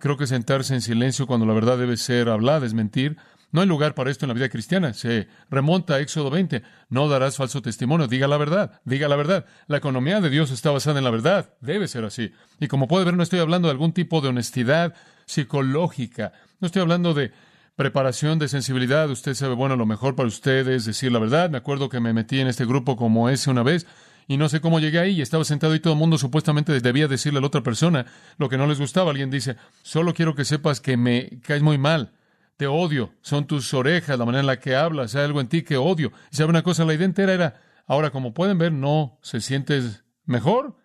Creo 0.00 0.16
que 0.16 0.26
sentarse 0.26 0.74
en 0.74 0.82
silencio 0.82 1.28
cuando 1.28 1.46
la 1.46 1.54
verdad 1.54 1.78
debe 1.78 1.96
ser 1.96 2.28
hablada 2.28 2.66
es 2.66 2.74
mentir. 2.74 3.16
No 3.52 3.60
hay 3.60 3.68
lugar 3.68 3.94
para 3.94 4.10
esto 4.10 4.24
en 4.24 4.30
la 4.30 4.34
vida 4.34 4.48
cristiana. 4.48 4.92
Se 4.92 5.28
remonta 5.50 5.94
a 5.94 6.00
Éxodo 6.00 6.30
20. 6.30 6.64
No 6.88 7.08
darás 7.08 7.36
falso 7.36 7.62
testimonio. 7.62 8.08
Diga 8.08 8.26
la 8.26 8.36
verdad. 8.36 8.80
Diga 8.84 9.06
la 9.06 9.14
verdad. 9.14 9.46
La 9.68 9.76
economía 9.76 10.20
de 10.20 10.30
Dios 10.30 10.50
está 10.50 10.72
basada 10.72 10.98
en 10.98 11.04
la 11.04 11.12
verdad. 11.12 11.54
Debe 11.60 11.86
ser 11.86 12.04
así. 12.04 12.32
Y 12.58 12.66
como 12.66 12.88
puede 12.88 13.04
ver, 13.04 13.14
no 13.14 13.22
estoy 13.22 13.38
hablando 13.38 13.68
de 13.68 13.72
algún 13.72 13.92
tipo 13.92 14.20
de 14.20 14.30
honestidad 14.30 14.94
psicológica. 15.26 16.32
No 16.58 16.66
estoy 16.66 16.82
hablando 16.82 17.14
de 17.14 17.30
preparación 17.76 18.40
de 18.40 18.48
sensibilidad. 18.48 19.08
Usted 19.08 19.34
sabe, 19.34 19.54
bueno, 19.54 19.76
lo 19.76 19.86
mejor 19.86 20.16
para 20.16 20.26
usted 20.26 20.66
es 20.66 20.86
decir 20.86 21.12
la 21.12 21.20
verdad. 21.20 21.50
Me 21.50 21.58
acuerdo 21.58 21.88
que 21.88 22.00
me 22.00 22.12
metí 22.12 22.40
en 22.40 22.48
este 22.48 22.64
grupo 22.64 22.96
como 22.96 23.28
ese 23.28 23.48
una 23.48 23.62
vez 23.62 23.86
y 24.26 24.36
no 24.36 24.48
sé 24.48 24.60
cómo 24.60 24.80
llegué 24.80 24.98
ahí. 24.98 25.20
Estaba 25.20 25.44
sentado 25.44 25.74
y 25.74 25.80
todo 25.80 25.92
el 25.92 25.98
mundo 25.98 26.18
supuestamente 26.18 26.78
debía 26.80 27.08
decirle 27.08 27.38
a 27.38 27.40
la 27.40 27.46
otra 27.46 27.62
persona 27.62 28.06
lo 28.38 28.48
que 28.48 28.56
no 28.56 28.66
les 28.66 28.78
gustaba. 28.78 29.10
Alguien 29.10 29.30
dice, 29.30 29.56
solo 29.82 30.14
quiero 30.14 30.34
que 30.34 30.44
sepas 30.44 30.80
que 30.80 30.96
me 30.96 31.40
caes 31.42 31.62
muy 31.62 31.78
mal. 31.78 32.12
Te 32.56 32.66
odio. 32.66 33.12
Son 33.22 33.46
tus 33.46 33.74
orejas, 33.74 34.18
la 34.18 34.24
manera 34.24 34.40
en 34.40 34.46
la 34.46 34.60
que 34.60 34.76
hablas. 34.76 35.14
Hay 35.14 35.24
algo 35.24 35.40
en 35.40 35.48
ti 35.48 35.62
que 35.62 35.76
odio. 35.76 36.12
Y 36.30 36.36
sabe 36.36 36.50
una 36.50 36.62
cosa, 36.62 36.84
la 36.84 36.94
idea 36.94 37.04
entera 37.04 37.32
era, 37.32 37.60
ahora 37.86 38.10
como 38.10 38.32
pueden 38.32 38.58
ver, 38.58 38.72
no 38.72 39.18
se 39.22 39.40
sientes 39.40 40.04
mejor. 40.24 40.76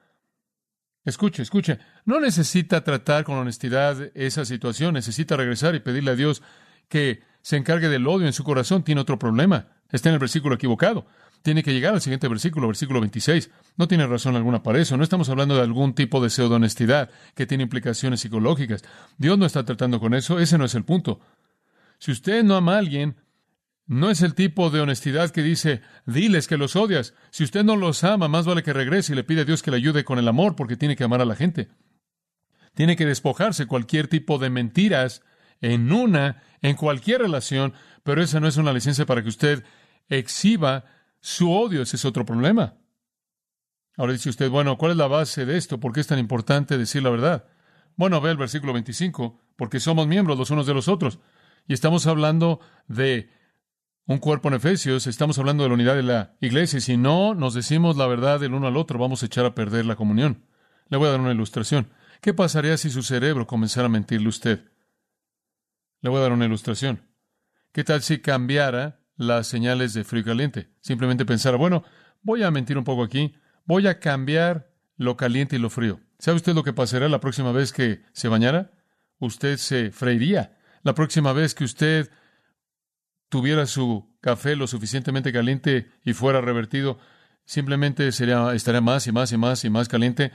Escuche, 1.05 1.43
escuche. 1.43 1.79
No 2.05 2.19
necesita 2.19 2.84
tratar 2.84 3.24
con 3.24 3.38
honestidad 3.38 4.12
esa 4.15 4.46
situación. 4.46 4.96
Necesita 4.96 5.38
regresar 5.38 5.75
y 5.75 5.79
pedirle 5.79 6.12
a 6.12 6.15
Dios 6.15 6.41
que 6.88 7.24
se 7.41 7.55
encargue 7.55 7.88
del 7.88 8.08
odio 8.08 8.27
en 8.27 8.34
su 8.34 8.43
corazón 8.43 8.84
tiene 8.84 9.01
otro 9.01 9.17
problema. 9.17 9.67
Está 9.91 10.10
en 10.10 10.13
el 10.13 10.19
versículo 10.19 10.55
equivocado. 10.55 11.05
Tiene 11.41 11.63
que 11.63 11.74
llegar 11.74 11.93
al 11.93 12.01
siguiente 12.01 12.27
versículo, 12.27 12.67
versículo 12.67 13.00
26. 13.00 13.50
No 13.77 13.88
tiene 13.88 14.05
razón 14.08 14.36
alguna 14.36 14.62
para 14.62 14.79
eso. 14.79 14.98
No 14.98 15.03
estamos 15.03 15.29
hablando 15.29 15.55
de 15.55 15.62
algún 15.62 15.93
tipo 15.93 16.22
de 16.22 16.29
pseudo-honestidad 16.29 17.10
que 17.34 17.46
tiene 17.46 17.63
implicaciones 17.63 18.19
psicológicas. 18.19 18.84
Dios 19.17 19.38
no 19.38 19.46
está 19.46 19.63
tratando 19.63 20.00
con 20.00 20.13
eso. 20.13 20.39
Ese 20.39 20.58
no 20.58 20.65
es 20.65 20.75
el 20.75 20.84
punto. 20.84 21.22
Si 21.98 22.12
usted 22.12 22.43
no 22.43 22.55
ama 22.55 22.75
a 22.75 22.79
alguien, 22.79 23.15
no 23.89 24.12
es 24.12 24.22
el 24.22 24.36
tipo 24.36 24.69
de 24.69 24.81
honestidad 24.81 25.31
que 25.31 25.41
dice, 25.41 25.81
diles 26.05 26.48
que 26.48 26.58
los 26.58 26.75
odias. 26.75 27.15
Si 27.31 27.43
usted 27.43 27.63
no 27.63 27.75
los 27.75 28.03
ama, 28.03 28.27
más 28.27 28.46
vale 28.46 28.62
que 28.62 28.74
regrese 28.74 29.13
y 29.13 29.15
le 29.15 29.24
pide 29.24 29.41
a 29.41 29.46
Dios 29.46 29.63
que 29.63 29.72
le 29.72 29.77
ayude 29.77 30.03
con 30.03 30.19
el 30.19 30.27
amor, 30.27 30.55
porque 30.55 30.77
tiene 30.77 30.96
que 30.96 31.03
amar 31.03 31.22
a 31.22 31.25
la 31.25 31.36
gente. 31.36 31.69
Tiene 32.75 32.96
que 32.96 33.05
despojarse 33.05 33.65
cualquier 33.65 34.08
tipo 34.08 34.38
de 34.38 34.50
mentiras 34.50 35.24
en 35.62 35.91
una, 35.91 36.43
en 36.62 36.75
cualquier 36.75 37.22
relación, 37.22 37.74
pero 38.03 38.22
esa 38.22 38.39
no 38.39 38.48
es 38.48 38.58
una 38.58 38.74
licencia 38.74 39.05
para 39.05 39.24
que 39.24 39.29
usted 39.29 39.63
exhiba 40.08 40.86
su 41.20 41.52
odio. 41.52 41.82
Ese 41.82 41.96
es 41.96 42.06
otro 42.06 42.26
problema. 42.26 42.76
Ahora 43.98 44.14
dice 44.14 44.30
usted, 44.30 44.50
bueno, 44.50 44.78
¿cuál 44.78 44.92
es 44.92 44.98
la 44.98 45.08
base 45.08 45.46
de 45.46 45.58
esto? 45.58 45.80
¿Por 45.80 45.92
qué 45.92 46.00
es 46.00 46.08
tan 46.08 46.20
importante 46.20 46.78
decir 46.78 47.04
la 47.04 47.10
verdad? 47.10 47.46
Bueno, 47.98 48.22
ve 48.22 48.32
el 48.32 48.38
versículo 48.38 48.72
25, 48.72 49.42
porque 49.58 49.82
somos 49.82 50.08
miembros 50.08 50.38
los 50.38 50.52
unos 50.52 50.66
de 50.66 50.74
los 50.74 50.88
otros. 50.88 51.20
Y 51.68 51.74
estamos 51.74 52.08
hablando 52.08 52.62
de 52.88 53.30
un 54.06 54.20
cuerpo 54.20 54.48
en 54.48 54.54
Efesios, 54.56 55.06
estamos 55.06 55.38
hablando 55.38 55.64
de 55.64 55.70
la 55.70 55.76
unidad 55.76 55.96
de 55.96 56.04
la 56.04 56.36
iglesia. 56.40 56.78
Y 56.78 56.82
si 56.82 56.96
no 56.96 57.36
nos 57.36 57.54
decimos 57.54 57.98
la 57.98 58.08
verdad 58.08 58.40
del 58.40 58.54
uno 58.54 58.68
al 58.68 58.78
otro, 58.78 58.98
vamos 58.98 59.22
a 59.22 59.26
echar 59.26 59.46
a 59.46 59.54
perder 59.54 59.86
la 59.86 59.98
comunión. 59.98 60.46
Le 60.88 60.98
voy 60.98 61.10
a 61.10 61.12
dar 61.12 61.20
una 61.20 61.34
ilustración. 61.34 61.90
¿Qué 62.22 62.34
pasaría 62.34 62.78
si 62.78 62.90
su 62.90 63.04
cerebro 63.04 63.48
comenzara 63.48 63.88
a 63.88 63.90
mentirle 63.90 64.30
usted? 64.30 64.72
Le 66.02 66.10
voy 66.10 66.20
a 66.20 66.22
dar 66.22 66.32
una 66.32 66.46
ilustración. 66.46 67.06
¿Qué 67.72 67.84
tal 67.84 68.02
si 68.02 68.20
cambiara 68.20 68.99
las 69.20 69.48
señales 69.48 69.94
de 69.94 70.04
frío 70.04 70.22
y 70.22 70.26
caliente? 70.26 70.70
Simplemente 70.82 71.26
pensara, 71.26 71.58
bueno, 71.58 71.84
voy 72.22 72.42
a 72.44 72.52
mentir 72.52 72.78
un 72.78 72.86
poco 72.86 73.04
aquí, 73.04 73.36
voy 73.66 73.86
a 73.86 74.00
cambiar 74.00 74.72
lo 74.96 75.18
caliente 75.18 75.58
y 75.58 75.60
lo 75.60 75.70
frío. 75.70 76.00
¿Sabe 76.18 76.38
usted 76.38 76.56
lo 76.56 76.64
que 76.64 76.74
pasará 76.74 77.08
la 77.10 77.20
próxima 77.20 77.52
vez 77.52 77.72
que 77.72 78.02
se 78.14 78.30
bañara? 78.30 78.72
Usted 79.20 79.58
se 79.58 79.92
freiría. 79.92 80.58
La 80.84 80.96
próxima 80.96 81.34
vez 81.34 81.54
que 81.54 81.66
usted 81.66 82.10
tuviera 83.28 83.66
su 83.66 84.18
café 84.22 84.56
lo 84.56 84.68
suficientemente 84.68 85.34
caliente 85.34 85.92
y 86.04 86.14
fuera 86.14 86.42
revertido, 86.42 86.98
simplemente 87.46 88.12
sería, 88.12 88.54
estaría 88.54 88.82
más 88.82 89.06
y 89.08 89.12
más 89.12 89.32
y 89.32 89.38
más 89.38 89.66
y 89.66 89.70
más 89.70 89.88
caliente, 89.88 90.32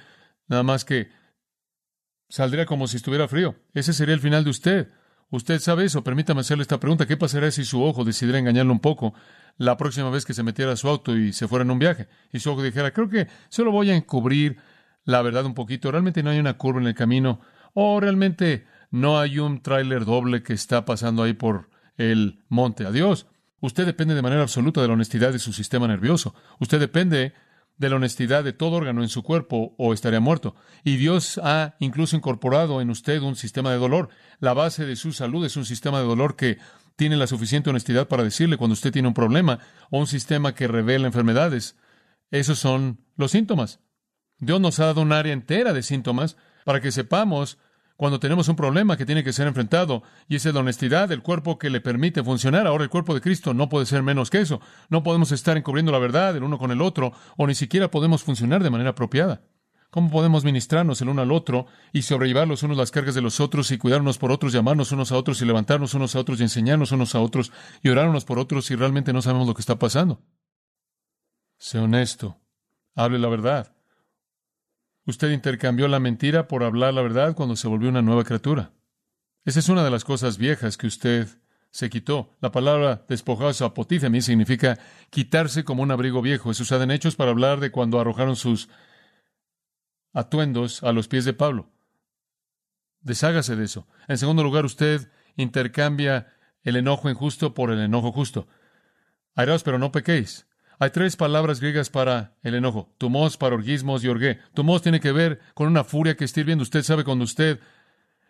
nada 0.47 0.62
más 0.62 0.85
que 0.85 1.09
saldría 2.29 2.67
como 2.67 2.87
si 2.87 2.99
estuviera 2.99 3.29
frío. 3.29 3.57
Ese 3.73 3.93
sería 3.93 4.14
el 4.14 4.21
final 4.21 4.45
de 4.45 4.50
usted. 4.50 4.88
Usted 5.35 5.59
sabe 5.59 5.85
eso. 5.85 6.05
Permítame 6.05 6.43
hacerle 6.43 6.62
esta 6.62 6.79
pregunta. 6.79 7.07
¿Qué 7.07 7.17
pasaría 7.17 7.50
si 7.50 7.64
su 7.64 7.83
ojo 7.83 8.05
decidiera 8.05 8.38
engañarlo 8.38 8.73
un 8.73 8.79
poco 8.79 9.14
la 9.57 9.76
próxima 9.76 10.09
vez 10.09 10.25
que 10.25 10.33
se 10.33 10.45
metiera 10.45 10.71
a 10.71 10.76
su 10.76 10.88
auto 10.88 11.17
y 11.17 11.33
se 11.33 11.49
fuera 11.49 11.64
en 11.64 11.73
un 11.73 11.81
viaje? 11.81 12.07
Y 12.33 12.38
su 12.38 12.53
ojo 12.53 12.62
dijera, 12.62 12.93
creo 12.93 13.09
que 13.09 13.26
solo 13.49 13.73
voy 13.73 13.91
a 13.91 13.97
encubrir 13.97 14.59
la 15.03 15.23
verdad 15.23 15.45
un 15.45 15.55
poquito. 15.55 15.91
Realmente 15.91 16.23
no 16.23 16.31
hay 16.31 16.38
una 16.38 16.57
curva 16.57 16.81
en 16.81 16.87
el 16.87 16.95
camino. 16.95 17.41
O 17.73 17.99
realmente 17.99 18.64
no 18.93 19.19
hay 19.19 19.41
un 19.41 19.61
tráiler 19.61 20.05
doble 20.05 20.45
que 20.45 20.53
está 20.53 20.85
pasando 20.85 21.25
ahí 21.25 21.33
por 21.33 21.69
el 21.97 22.45
monte. 22.49 22.87
Adiós. 22.87 23.26
Usted 23.59 23.87
depende 23.87 24.14
de 24.14 24.23
manera 24.23 24.43
absoluta 24.43 24.83
de 24.83 24.87
la 24.87 24.95
honestidad 24.95 25.33
de 25.33 25.41
su 25.41 25.53
sistema 25.53 25.88
nervioso. 25.88 26.33
Usted 26.61 26.79
depende 26.79 27.33
de 27.76 27.90
la 27.90 27.97
honestidad 27.97 28.45
de 28.45 28.52
todo 28.52 28.76
órgano 28.76 29.02
en 29.02 29.09
su 29.09 29.23
cuerpo 29.23 29.75
o 29.78 29.93
estaría 29.93 30.21
muerto. 30.21 30.54
Y 30.85 30.97
Dios 30.97 31.40
ha 31.43 31.75
incluso 31.81 32.16
incorporado 32.16 32.81
en 32.81 32.90
usted 32.90 33.21
un 33.21 33.37
sistema 33.37 33.71
de 33.73 33.78
dolor. 33.78 34.09
La 34.38 34.54
base 34.54 34.87
de 34.87 34.97
su 34.97 35.12
salud 35.12 35.45
es 35.45 35.57
un 35.57 35.64
sistema 35.64 35.99
de 36.00 36.07
dolor 36.07 36.37
que 36.37 36.59
tiene 36.97 37.16
la 37.16 37.26
suficiente 37.26 37.71
honestidad 37.71 38.07
para 38.09 38.23
decirle 38.23 38.57
cuando 38.57 38.75
usted 38.75 38.93
tiene 38.93 39.09
un 39.09 39.14
problema 39.14 39.59
o 39.90 39.99
un 39.99 40.07
sistema 40.07 40.54
que 40.54 40.69
revela 40.69 41.07
enfermedades. 41.07 41.76
Esos 42.31 42.59
son 42.59 43.00
los 43.16 43.33
síntomas. 43.33 43.81
Dios 44.38 44.61
nos 44.61 44.78
ha 44.78 44.87
dado 44.87 45.02
un 45.02 45.12
área 45.12 45.33
entera 45.33 45.73
de 45.73 45.83
síntomas 45.83 46.37
para 46.64 46.81
que 46.81 46.93
sepamos 46.93 47.59
cuando 48.04 48.20
tenemos 48.20 48.49
un 48.49 48.56
problema 48.56 48.99
que 48.99 49.06
tiene 49.06 49.25
que 49.25 49.32
ser 49.32 49.46
enfrentado, 49.46 50.02
y 50.28 50.37
es 50.37 50.44
la 50.44 50.61
honestidad 50.61 51.08
del 51.08 51.23
cuerpo 51.23 51.58
que 51.58 51.70
le 51.70 51.80
permite 51.80 52.23
funcionar. 52.23 52.66
Ahora 52.66 52.84
el 52.84 52.90
cuerpo 52.90 53.14
de 53.14 53.23
Cristo 53.23 53.54
no 53.54 53.70
puede 53.70 53.87
ser 53.87 54.02
menos 54.02 54.28
que 54.28 54.42
eso. 54.42 54.61
No 54.90 55.02
podemos 55.02 55.32
estar 55.32 55.56
encubriendo 55.56 55.90
la 55.90 55.99
verdad 55.99 56.37
el 56.37 56.42
uno 56.42 56.58
con 56.58 56.70
el 56.70 56.82
otro, 56.82 57.14
o 57.38 57.46
ni 57.46 57.54
siquiera 57.54 57.90
podemos 57.90 58.23
funcionar 58.23 58.62
de 58.62 58.68
manera 58.68 58.90
apropiada. 58.90 59.40
¿Cómo 59.88 60.11
podemos 60.11 60.44
ministrarnos 60.44 61.00
el 61.00 61.08
uno 61.08 61.23
al 61.23 61.32
otro 61.32 61.64
y 61.94 62.02
sobrellevar 62.02 62.46
los 62.46 62.62
unos 62.62 62.76
las 62.76 62.90
cargas 62.90 63.14
de 63.14 63.23
los 63.23 63.40
otros 63.40 63.70
y 63.70 63.78
cuidarnos 63.78 64.18
por 64.18 64.30
otros, 64.30 64.52
llamarnos 64.52 64.92
unos 64.92 65.11
a 65.11 65.16
otros 65.16 65.40
y 65.40 65.46
levantarnos 65.46 65.94
unos 65.94 66.14
a 66.14 66.18
otros 66.18 66.40
y 66.40 66.42
enseñarnos 66.42 66.92
unos 66.92 67.14
a 67.14 67.20
otros 67.20 67.52
y 67.82 67.88
orar 67.88 68.11
unos 68.11 68.26
por 68.26 68.38
otros 68.38 68.66
si 68.66 68.75
realmente 68.75 69.14
no 69.14 69.23
sabemos 69.23 69.49
lo 69.49 69.54
que 69.54 69.62
está 69.62 69.78
pasando? 69.78 70.20
Sé 71.56 71.78
honesto. 71.78 72.37
Hable 72.94 73.18
la 73.18 73.28
verdad. 73.28 73.74
Usted 75.06 75.30
intercambió 75.30 75.87
la 75.88 76.00
mentira 76.00 76.49
por 76.49 76.64
hablar 76.64 76.94
la 76.94 77.02
verdad 77.02 77.34
cuando 77.34 77.56
se 77.56 77.68
volvió 77.68 77.88
una 77.88 78.02
nueva 78.02 78.25
criatura. 78.25 78.73
Esa 79.44 79.58
es 79.58 79.68
una 79.68 79.84
de 79.84 79.90
las 79.90 80.04
cosas 80.04 80.38
viejas 80.38 80.78
que 80.78 80.87
usted 80.87 81.28
se 81.70 81.90
quitó. 81.90 82.30
La 82.40 82.52
palabra 82.52 83.04
despojarse 83.08 83.64
apotífemi 83.64 84.23
significa 84.23 84.78
quitarse 85.11 85.64
como 85.64 85.82
un 85.82 85.90
abrigo 85.90 86.23
viejo. 86.23 86.50
Es 86.50 86.61
usada 86.61 86.84
en 86.84 86.90
Hechos 86.90 87.16
para 87.16 87.32
hablar 87.32 87.61
de 87.61 87.70
cuando 87.70 88.00
arrojaron 88.00 88.37
sus 88.37 88.68
atuendos 90.12 90.82
a 90.82 90.92
los 90.92 91.08
pies 91.08 91.25
de 91.26 91.34
Pablo. 91.34 91.68
Deshágase 93.00 93.56
de 93.56 93.64
eso. 93.64 93.87
En 94.08 94.16
segundo 94.16 94.42
lugar, 94.42 94.64
usted 94.64 95.11
intercambia 95.37 96.32
el 96.62 96.76
enojo 96.76 97.11
injusto 97.11 97.52
por 97.52 97.70
el 97.70 97.80
enojo 97.80 98.12
justo. 98.12 98.49
Airaos, 99.34 99.62
pero 99.62 99.78
no 99.78 99.92
pequéis. 99.92 100.46
Hay 100.78 100.90
tres 100.90 101.16
palabras 101.16 101.61
griegas 101.61 101.90
para 101.90 102.35
el 102.43 102.54
enojo. 102.54 102.93
Tumos, 102.99 103.37
para 103.37 103.54
orgismos 103.54 104.02
y 104.04 104.09
orgué. 104.09 104.38
Tumos 104.54 104.83
tiene 104.83 105.00
que 105.00 105.12
ver 105.12 105.40
con 105.54 105.69
una 105.69 105.85
furia 105.85 106.16
que 106.16 106.25
está 106.25 106.40
hirviendo. 106.40 106.62
Usted 106.62 106.83
sabe 106.83 107.04
cuando 107.04 107.25
usted 107.25 107.61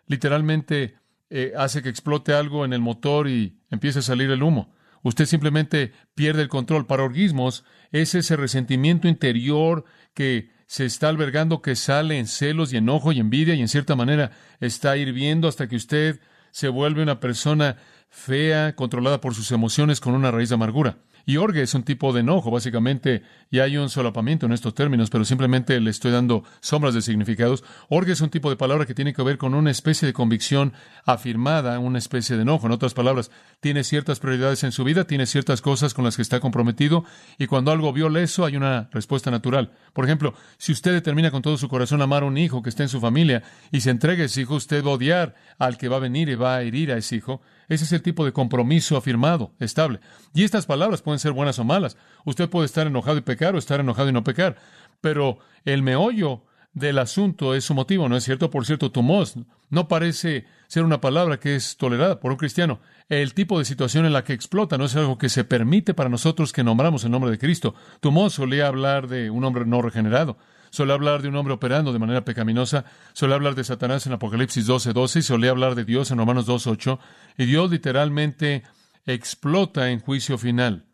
literalmente 0.07 0.95
eh, 1.29 1.53
hace 1.57 1.81
que 1.81 1.89
explote 1.89 2.33
algo 2.33 2.65
en 2.65 2.73
el 2.73 2.81
motor 2.81 3.27
y 3.27 3.57
empiece 3.71 3.99
a 3.99 4.03
salir 4.03 4.29
el 4.29 4.43
humo. 4.43 4.73
Usted 5.01 5.25
simplemente 5.25 5.93
pierde 6.13 6.41
el 6.41 6.49
control. 6.49 6.85
Para 6.85 7.03
orgismos 7.03 7.63
es 7.91 8.15
ese 8.15 8.35
resentimiento 8.35 9.07
interior 9.07 9.85
que 10.13 10.49
se 10.67 10.85
está 10.85 11.09
albergando, 11.09 11.61
que 11.61 11.75
sale 11.75 12.17
en 12.17 12.27
celos 12.27 12.73
y 12.73 12.77
enojo 12.77 13.11
y 13.11 13.19
envidia 13.19 13.53
y 13.53 13.61
en 13.61 13.67
cierta 13.67 13.95
manera 13.95 14.31
está 14.59 14.97
hirviendo 14.97 15.47
hasta 15.47 15.67
que 15.67 15.75
usted 15.75 16.19
se 16.51 16.69
vuelve 16.69 17.03
una 17.03 17.19
persona 17.19 17.77
fea, 18.09 18.75
controlada 18.75 19.21
por 19.21 19.35
sus 19.35 19.51
emociones 19.51 19.99
con 19.99 20.13
una 20.13 20.31
raíz 20.31 20.49
de 20.49 20.55
amargura. 20.55 20.97
Y 21.25 21.37
orgue 21.37 21.61
es 21.63 21.73
un 21.73 21.83
tipo 21.83 22.13
de 22.13 22.19
enojo, 22.19 22.51
básicamente, 22.51 23.23
y 23.49 23.59
hay 23.59 23.77
un 23.77 23.89
solapamiento 23.89 24.45
en 24.45 24.53
estos 24.53 24.73
términos, 24.73 25.09
pero 25.09 25.25
simplemente 25.25 25.79
le 25.79 25.89
estoy 25.89 26.11
dando 26.11 26.43
sombras 26.59 26.93
de 26.93 27.01
significados. 27.01 27.63
Orgue 27.89 28.13
es 28.13 28.21
un 28.21 28.29
tipo 28.29 28.49
de 28.49 28.55
palabra 28.55 28.85
que 28.85 28.93
tiene 28.93 29.13
que 29.13 29.23
ver 29.23 29.37
con 29.37 29.53
una 29.55 29.71
especie 29.71 30.05
de 30.05 30.13
convicción 30.13 30.73
afirmada, 31.05 31.79
una 31.79 31.97
especie 31.97 32.35
de 32.35 32.43
enojo. 32.43 32.67
En 32.67 32.73
otras 32.73 32.93
palabras, 32.93 33.31
tiene 33.59 33.83
ciertas 33.83 34.19
prioridades 34.19 34.63
en 34.63 34.71
su 34.71 34.83
vida, 34.83 35.05
tiene 35.05 35.25
ciertas 35.25 35.61
cosas 35.61 35.93
con 35.93 36.05
las 36.05 36.15
que 36.15 36.21
está 36.21 36.39
comprometido, 36.39 37.05
y 37.37 37.47
cuando 37.47 37.71
algo 37.71 37.91
viola 37.91 38.21
eso, 38.21 38.45
hay 38.45 38.55
una 38.55 38.89
respuesta 38.91 39.31
natural. 39.31 39.71
Por 39.93 40.05
ejemplo, 40.05 40.35
si 40.57 40.71
usted 40.71 40.93
determina 40.93 41.31
con 41.31 41.41
todo 41.41 41.57
su 41.57 41.69
corazón 41.69 42.01
amar 42.01 42.23
a 42.23 42.27
un 42.27 42.37
hijo 42.37 42.61
que 42.61 42.69
está 42.69 42.83
en 42.83 42.89
su 42.89 42.99
familia 42.99 43.43
y 43.71 43.81
se 43.81 43.89
entrega 43.89 44.23
a 44.23 44.25
ese 44.25 44.41
hijo, 44.41 44.55
usted 44.55 44.83
va 44.83 44.91
a 44.91 44.93
odiar 44.95 45.35
al 45.57 45.77
que 45.77 45.87
va 45.87 45.97
a 45.97 45.99
venir 46.01 46.29
y 46.29 46.35
va 46.35 46.55
a 46.55 46.61
herir 46.61 46.91
a 46.91 46.97
ese 46.97 47.15
hijo. 47.15 47.41
Ese 47.69 47.83
es 47.85 47.91
el 47.93 48.01
tipo 48.01 48.25
de 48.25 48.33
compromiso 48.33 48.97
afirmado, 48.97 49.51
estable. 49.59 49.99
Y 50.33 50.43
estas 50.43 50.65
palabras 50.65 51.01
pueden 51.01 51.19
ser 51.19 51.31
buenas 51.31 51.59
o 51.59 51.63
malas. 51.63 51.97
Usted 52.25 52.49
puede 52.49 52.65
estar 52.65 52.87
enojado 52.87 53.17
y 53.17 53.21
pecar 53.21 53.55
o 53.55 53.57
estar 53.57 53.79
enojado 53.79 54.09
y 54.09 54.13
no 54.13 54.23
pecar. 54.23 54.57
Pero 55.01 55.39
el 55.65 55.83
meollo 55.83 56.43
del 56.73 56.99
asunto 56.99 57.55
es 57.55 57.63
su 57.63 57.73
motivo, 57.73 58.09
¿no 58.09 58.17
es 58.17 58.23
cierto? 58.23 58.49
Por 58.49 58.65
cierto, 58.65 58.91
tumos 58.91 59.35
no 59.69 59.87
parece 59.87 60.45
ser 60.67 60.83
una 60.83 61.01
palabra 61.01 61.39
que 61.39 61.55
es 61.55 61.77
tolerada 61.77 62.19
por 62.19 62.31
un 62.31 62.37
cristiano. 62.37 62.79
El 63.07 63.33
tipo 63.33 63.59
de 63.59 63.65
situación 63.65 64.05
en 64.05 64.13
la 64.13 64.23
que 64.23 64.33
explota 64.33 64.77
no 64.77 64.85
es 64.85 64.95
algo 64.95 65.17
que 65.17 65.29
se 65.29 65.45
permite 65.45 65.93
para 65.93 66.09
nosotros 66.09 66.51
que 66.51 66.63
nombramos 66.63 67.03
el 67.03 67.11
nombre 67.11 67.31
de 67.31 67.39
Cristo. 67.39 67.75
Tumos 68.01 68.33
solía 68.33 68.67
hablar 68.67 69.07
de 69.07 69.29
un 69.29 69.43
hombre 69.45 69.65
no 69.65 69.81
regenerado 69.81 70.37
suele 70.75 70.93
hablar 70.93 71.21
de 71.21 71.29
un 71.29 71.35
hombre 71.35 71.53
operando 71.53 71.93
de 71.93 71.99
manera 71.99 72.25
pecaminosa, 72.25 72.85
suele 73.13 73.33
hablar 73.33 73.55
de 73.55 73.63
Satanás 73.63 74.05
en 74.05 74.13
Apocalipsis 74.13 74.65
12, 74.65 74.93
12, 74.93 75.19
y 75.19 75.21
suele 75.21 75.49
hablar 75.49 75.73
de 75.73 75.85
Dios 75.85 76.11
en 76.11 76.17
Romanos 76.17 76.45
2, 76.45 76.67
8, 76.67 76.99
y 77.37 77.45
Dios 77.45 77.71
literalmente 77.71 78.63
explota 79.05 79.89
en 79.89 79.99
juicio 79.99 80.37
final. 80.37 80.85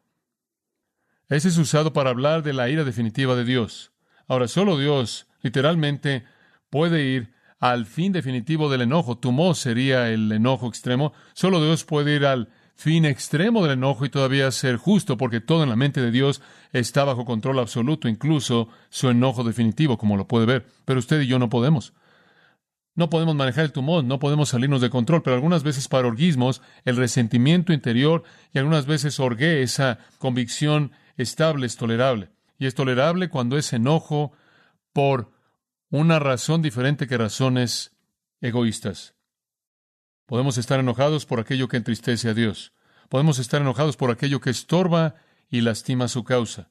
Ese 1.29 1.47
es 1.47 1.57
usado 1.57 1.93
para 1.93 2.11
hablar 2.11 2.43
de 2.43 2.53
la 2.53 2.69
ira 2.69 2.83
definitiva 2.83 3.35
de 3.35 3.43
Dios. 3.43 3.91
Ahora, 4.27 4.47
solo 4.47 4.77
Dios 4.77 5.27
literalmente 5.41 6.25
puede 6.69 7.03
ir 7.03 7.33
al 7.59 7.85
fin 7.85 8.11
definitivo 8.11 8.69
del 8.69 8.81
enojo. 8.81 9.17
Tumó 9.17 9.55
sería 9.55 10.09
el 10.09 10.31
enojo 10.31 10.67
extremo. 10.67 11.13
Solo 11.33 11.63
Dios 11.63 11.85
puede 11.85 12.15
ir 12.15 12.25
al 12.25 12.49
fin 12.81 13.05
extremo 13.05 13.61
del 13.61 13.73
enojo 13.73 14.05
y 14.05 14.09
todavía 14.09 14.49
ser 14.49 14.77
justo, 14.77 15.15
porque 15.15 15.39
todo 15.39 15.61
en 15.61 15.69
la 15.69 15.75
mente 15.75 16.01
de 16.01 16.09
Dios 16.09 16.41
está 16.73 17.03
bajo 17.03 17.25
control 17.25 17.59
absoluto, 17.59 18.07
incluso 18.07 18.69
su 18.89 19.09
enojo 19.09 19.43
definitivo, 19.43 19.99
como 19.99 20.17
lo 20.17 20.27
puede 20.27 20.47
ver. 20.47 20.65
Pero 20.85 20.97
usted 20.97 21.21
y 21.21 21.27
yo 21.27 21.37
no 21.37 21.47
podemos. 21.47 21.93
No 22.95 23.11
podemos 23.11 23.35
manejar 23.35 23.65
el 23.65 23.71
tumor, 23.71 24.03
no 24.03 24.17
podemos 24.17 24.49
salirnos 24.49 24.81
de 24.81 24.89
control, 24.89 25.21
pero 25.21 25.35
algunas 25.35 25.61
veces 25.61 25.87
para 25.87 26.07
orgismos, 26.07 26.63
el 26.83 26.97
resentimiento 26.97 27.71
interior 27.71 28.23
y 28.51 28.57
algunas 28.57 28.87
veces 28.87 29.19
orgué, 29.19 29.61
esa 29.61 29.99
convicción 30.17 30.91
estable 31.17 31.67
es 31.67 31.77
tolerable. 31.77 32.29
Y 32.57 32.65
es 32.65 32.73
tolerable 32.73 33.29
cuando 33.29 33.59
es 33.59 33.73
enojo 33.73 34.31
por 34.91 35.31
una 35.91 36.17
razón 36.17 36.63
diferente 36.63 37.07
que 37.07 37.17
razones 37.17 37.95
egoístas. 38.41 39.13
Podemos 40.31 40.57
estar 40.57 40.79
enojados 40.79 41.25
por 41.25 41.41
aquello 41.41 41.67
que 41.67 41.75
entristece 41.75 42.29
a 42.29 42.33
Dios. 42.33 42.71
Podemos 43.09 43.37
estar 43.37 43.59
enojados 43.59 43.97
por 43.97 44.11
aquello 44.11 44.39
que 44.39 44.49
estorba 44.49 45.15
y 45.49 45.59
lastima 45.59 46.07
su 46.07 46.23
causa. 46.23 46.69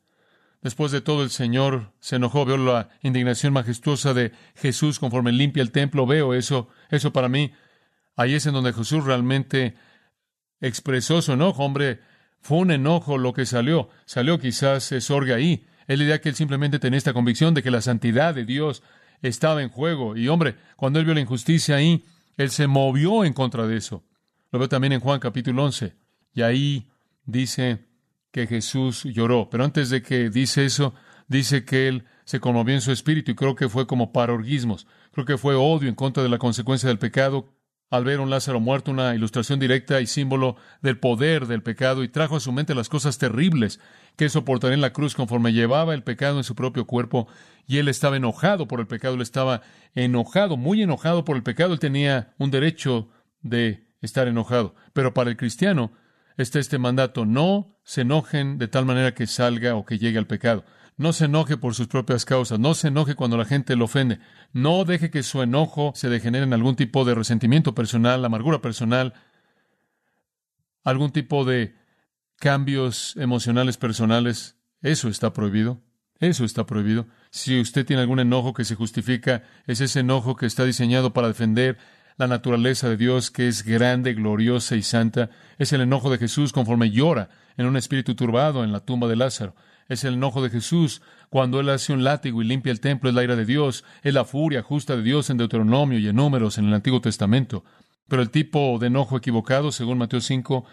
Después 0.62 0.92
de 0.92 1.02
todo, 1.02 1.22
el 1.22 1.28
Señor 1.28 1.92
se 2.00 2.16
enojó. 2.16 2.46
Veo 2.46 2.56
la 2.56 2.88
indignación 3.02 3.52
majestuosa 3.52 4.14
de 4.14 4.32
Jesús 4.54 4.98
conforme 4.98 5.30
limpia 5.30 5.62
el 5.62 5.72
templo. 5.72 6.06
Veo 6.06 6.32
eso. 6.32 6.70
Eso 6.88 7.12
para 7.12 7.28
mí. 7.28 7.52
Ahí 8.16 8.32
es 8.32 8.46
en 8.46 8.54
donde 8.54 8.72
Jesús 8.72 9.04
realmente 9.04 9.74
expresó 10.62 11.20
su 11.20 11.32
enojo. 11.32 11.62
Hombre, 11.62 12.00
fue 12.40 12.56
un 12.56 12.70
enojo 12.70 13.18
lo 13.18 13.34
que 13.34 13.44
salió. 13.44 13.90
Salió 14.06 14.38
quizás 14.38 14.90
es 14.90 15.10
orga 15.10 15.34
ahí. 15.34 15.66
Es 15.86 15.98
la 15.98 16.04
idea 16.04 16.20
que 16.22 16.30
él 16.30 16.34
simplemente 16.34 16.78
tenía 16.78 16.96
esta 16.96 17.12
convicción 17.12 17.52
de 17.52 17.62
que 17.62 17.70
la 17.70 17.82
santidad 17.82 18.34
de 18.34 18.46
Dios 18.46 18.82
estaba 19.20 19.62
en 19.62 19.68
juego. 19.68 20.16
Y 20.16 20.28
hombre, 20.28 20.56
cuando 20.76 20.98
él 20.98 21.04
vio 21.04 21.12
la 21.12 21.20
injusticia 21.20 21.76
ahí, 21.76 22.02
él 22.40 22.50
se 22.50 22.66
movió 22.66 23.22
en 23.26 23.34
contra 23.34 23.66
de 23.66 23.76
eso. 23.76 24.02
Lo 24.50 24.58
veo 24.58 24.68
también 24.68 24.94
en 24.94 25.00
Juan 25.00 25.20
capítulo 25.20 25.62
11. 25.62 25.94
Y 26.32 26.40
ahí 26.40 26.88
dice 27.26 27.84
que 28.32 28.46
Jesús 28.46 29.04
lloró. 29.04 29.50
Pero 29.50 29.62
antes 29.62 29.90
de 29.90 30.00
que 30.00 30.30
dice 30.30 30.64
eso, 30.64 30.94
dice 31.28 31.66
que 31.66 31.86
él 31.86 32.06
se 32.24 32.40
conmovió 32.40 32.74
en 32.74 32.80
su 32.80 32.92
espíritu 32.92 33.32
y 33.32 33.34
creo 33.34 33.54
que 33.54 33.68
fue 33.68 33.86
como 33.86 34.10
para 34.12 34.32
orgismos. 34.32 34.86
Creo 35.12 35.26
que 35.26 35.36
fue 35.36 35.54
odio 35.54 35.90
en 35.90 35.94
contra 35.94 36.22
de 36.22 36.30
la 36.30 36.38
consecuencia 36.38 36.88
del 36.88 36.98
pecado 36.98 37.52
al 37.90 38.04
ver 38.04 38.20
un 38.20 38.30
Lázaro 38.30 38.60
muerto, 38.60 38.92
una 38.92 39.14
ilustración 39.14 39.58
directa 39.58 40.00
y 40.00 40.06
símbolo 40.06 40.56
del 40.80 40.98
poder 40.98 41.46
del 41.46 41.62
pecado, 41.62 42.04
y 42.04 42.08
trajo 42.08 42.36
a 42.36 42.40
su 42.40 42.52
mente 42.52 42.74
las 42.74 42.88
cosas 42.88 43.18
terribles 43.18 43.80
que 44.16 44.28
soportaría 44.28 44.74
en 44.74 44.80
la 44.80 44.92
cruz 44.92 45.14
conforme 45.14 45.52
llevaba 45.52 45.92
el 45.92 46.04
pecado 46.04 46.38
en 46.38 46.44
su 46.44 46.54
propio 46.54 46.86
cuerpo, 46.86 47.26
y 47.66 47.78
él 47.78 47.88
estaba 47.88 48.16
enojado 48.16 48.68
por 48.68 48.80
el 48.80 48.86
pecado, 48.86 49.14
él 49.14 49.22
estaba 49.22 49.62
enojado, 49.94 50.56
muy 50.56 50.82
enojado 50.82 51.24
por 51.24 51.36
el 51.36 51.42
pecado, 51.42 51.72
él 51.72 51.80
tenía 51.80 52.32
un 52.38 52.50
derecho 52.52 53.08
de 53.42 53.88
estar 54.00 54.28
enojado. 54.28 54.74
Pero 54.92 55.12
para 55.12 55.30
el 55.30 55.36
cristiano 55.36 55.92
está 56.36 56.60
este 56.60 56.78
mandato, 56.78 57.26
no 57.26 57.76
se 57.82 58.02
enojen 58.02 58.58
de 58.58 58.68
tal 58.68 58.86
manera 58.86 59.14
que 59.14 59.26
salga 59.26 59.74
o 59.74 59.84
que 59.84 59.98
llegue 59.98 60.18
al 60.18 60.26
pecado. 60.26 60.64
No 61.00 61.14
se 61.14 61.24
enoje 61.24 61.56
por 61.56 61.74
sus 61.74 61.86
propias 61.86 62.26
causas, 62.26 62.58
no 62.58 62.74
se 62.74 62.88
enoje 62.88 63.14
cuando 63.14 63.38
la 63.38 63.46
gente 63.46 63.74
lo 63.74 63.86
ofende, 63.86 64.18
no 64.52 64.84
deje 64.84 65.10
que 65.10 65.22
su 65.22 65.40
enojo 65.40 65.92
se 65.94 66.10
degenere 66.10 66.44
en 66.44 66.52
algún 66.52 66.76
tipo 66.76 67.06
de 67.06 67.14
resentimiento 67.14 67.74
personal, 67.74 68.22
amargura 68.22 68.60
personal, 68.60 69.14
algún 70.84 71.10
tipo 71.10 71.46
de 71.46 71.74
cambios 72.36 73.16
emocionales 73.16 73.78
personales. 73.78 74.58
Eso 74.82 75.08
está 75.08 75.32
prohibido. 75.32 75.80
Eso 76.18 76.44
está 76.44 76.66
prohibido. 76.66 77.06
Si 77.30 77.58
usted 77.58 77.86
tiene 77.86 78.02
algún 78.02 78.20
enojo 78.20 78.52
que 78.52 78.66
se 78.66 78.74
justifica, 78.74 79.44
es 79.66 79.80
ese 79.80 80.00
enojo 80.00 80.36
que 80.36 80.44
está 80.44 80.66
diseñado 80.66 81.14
para 81.14 81.28
defender 81.28 81.78
la 82.18 82.26
naturaleza 82.26 82.90
de 82.90 82.98
Dios 82.98 83.30
que 83.30 83.48
es 83.48 83.64
grande, 83.64 84.12
gloriosa 84.12 84.76
y 84.76 84.82
santa. 84.82 85.30
Es 85.56 85.72
el 85.72 85.80
enojo 85.80 86.10
de 86.10 86.18
Jesús 86.18 86.52
conforme 86.52 86.90
llora 86.90 87.30
en 87.56 87.64
un 87.64 87.78
espíritu 87.78 88.14
turbado 88.14 88.64
en 88.64 88.72
la 88.72 88.80
tumba 88.80 89.08
de 89.08 89.16
Lázaro. 89.16 89.54
Es 89.90 90.04
el 90.04 90.14
enojo 90.14 90.40
de 90.40 90.50
Jesús 90.50 91.02
cuando 91.30 91.58
Él 91.58 91.68
hace 91.68 91.92
un 91.92 92.04
látigo 92.04 92.40
y 92.40 92.44
limpia 92.44 92.70
el 92.70 92.78
templo, 92.78 93.10
es 93.10 93.14
la 93.16 93.24
ira 93.24 93.34
de 93.34 93.44
Dios, 93.44 93.84
es 94.02 94.14
la 94.14 94.24
furia 94.24 94.62
justa 94.62 94.94
de 94.94 95.02
Dios 95.02 95.30
en 95.30 95.36
Deuteronomio 95.36 95.98
y 95.98 96.06
en 96.06 96.14
Números 96.14 96.58
en 96.58 96.66
el 96.66 96.74
Antiguo 96.74 97.00
Testamento. 97.00 97.64
Pero 98.06 98.22
el 98.22 98.30
tipo 98.30 98.78
de 98.78 98.86
enojo 98.86 99.16
equivocado, 99.16 99.72
según 99.72 99.98
Mateo 99.98 100.20
5, 100.20 100.64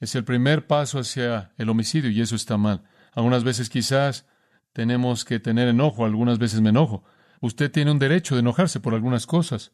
es 0.00 0.16
el 0.16 0.24
primer 0.24 0.66
paso 0.66 0.98
hacia 0.98 1.52
el 1.56 1.68
homicidio 1.68 2.10
y 2.10 2.20
eso 2.20 2.34
está 2.34 2.56
mal. 2.56 2.82
Algunas 3.12 3.44
veces 3.44 3.70
quizás 3.70 4.26
tenemos 4.72 5.24
que 5.24 5.38
tener 5.38 5.68
enojo, 5.68 6.04
algunas 6.04 6.40
veces 6.40 6.62
me 6.62 6.70
enojo. 6.70 7.04
Usted 7.40 7.70
tiene 7.70 7.92
un 7.92 8.00
derecho 8.00 8.34
de 8.34 8.40
enojarse 8.40 8.80
por 8.80 8.92
algunas 8.92 9.24
cosas. 9.24 9.70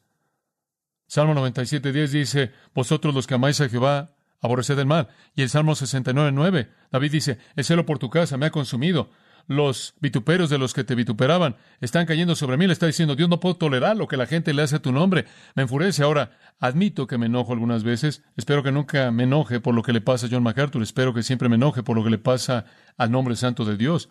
Salmo 1.07 1.33
97.10 1.33 2.09
dice, 2.09 2.53
Vosotros 2.75 3.15
los 3.15 3.27
que 3.27 3.33
amáis 3.33 3.63
a 3.63 3.69
Jehová, 3.71 4.18
aborreced 4.41 4.79
el 4.79 4.87
mal. 4.87 5.09
Y 5.35 5.43
el 5.43 5.49
Salmo 5.49 5.73
69.9, 5.73 6.69
David 6.91 7.13
dice, 7.13 7.39
El 7.57 7.65
celo 7.65 7.87
por 7.87 7.99
tu 7.99 8.11
casa 8.11 8.37
me 8.37 8.47
ha 8.47 8.51
consumido. 8.51 9.11
Los 9.47 9.95
vituperos 10.01 10.51
de 10.51 10.59
los 10.59 10.75
que 10.75 10.85
te 10.85 10.95
vituperaban 10.95 11.57
están 11.81 12.05
cayendo 12.05 12.37
sobre 12.37 12.59
mí. 12.59 12.67
Le 12.67 12.75
está 12.75 12.87
diciendo, 12.87 13.17
Dios 13.17 13.31
no 13.31 13.41
puedo 13.41 13.57
tolerar 13.57 13.97
lo 13.97 14.07
que 14.07 14.19
la 14.19 14.27
gente 14.27 14.53
le 14.53 14.61
hace 14.61 14.77
a 14.77 14.83
tu 14.83 14.93
nombre. 14.93 15.25
Me 15.55 15.63
enfurece. 15.63 16.03
Ahora, 16.03 16.37
admito 16.61 17.07
que 17.07 17.17
me 17.17 17.27
enojo 17.27 17.55
algunas 17.55 17.83
veces. 17.83 18.23
Espero 18.37 18.63
que 18.63 18.73
nunca 18.73 19.11
me 19.11 19.23
enoje 19.23 19.59
por 19.61 19.75
lo 19.75 19.83
que 19.83 19.95
le 19.95 20.03
pasa 20.03 20.27
a 20.27 20.29
John 20.31 20.43
MacArthur. 20.43 20.83
Espero 20.83 21.15
que 21.15 21.23
siempre 21.23 21.49
me 21.49 21.55
enoje 21.55 21.83
por 21.83 21.97
lo 21.97 22.05
que 22.05 22.11
le 22.11 22.19
pasa 22.19 22.67
al 22.99 23.11
nombre 23.11 23.37
santo 23.37 23.65
de 23.65 23.79
Dios. 23.79 24.11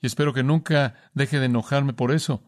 Y 0.00 0.06
espero 0.06 0.32
que 0.32 0.44
nunca 0.44 0.94
deje 1.14 1.40
de 1.40 1.46
enojarme 1.46 1.92
por 1.92 2.12
eso. 2.12 2.44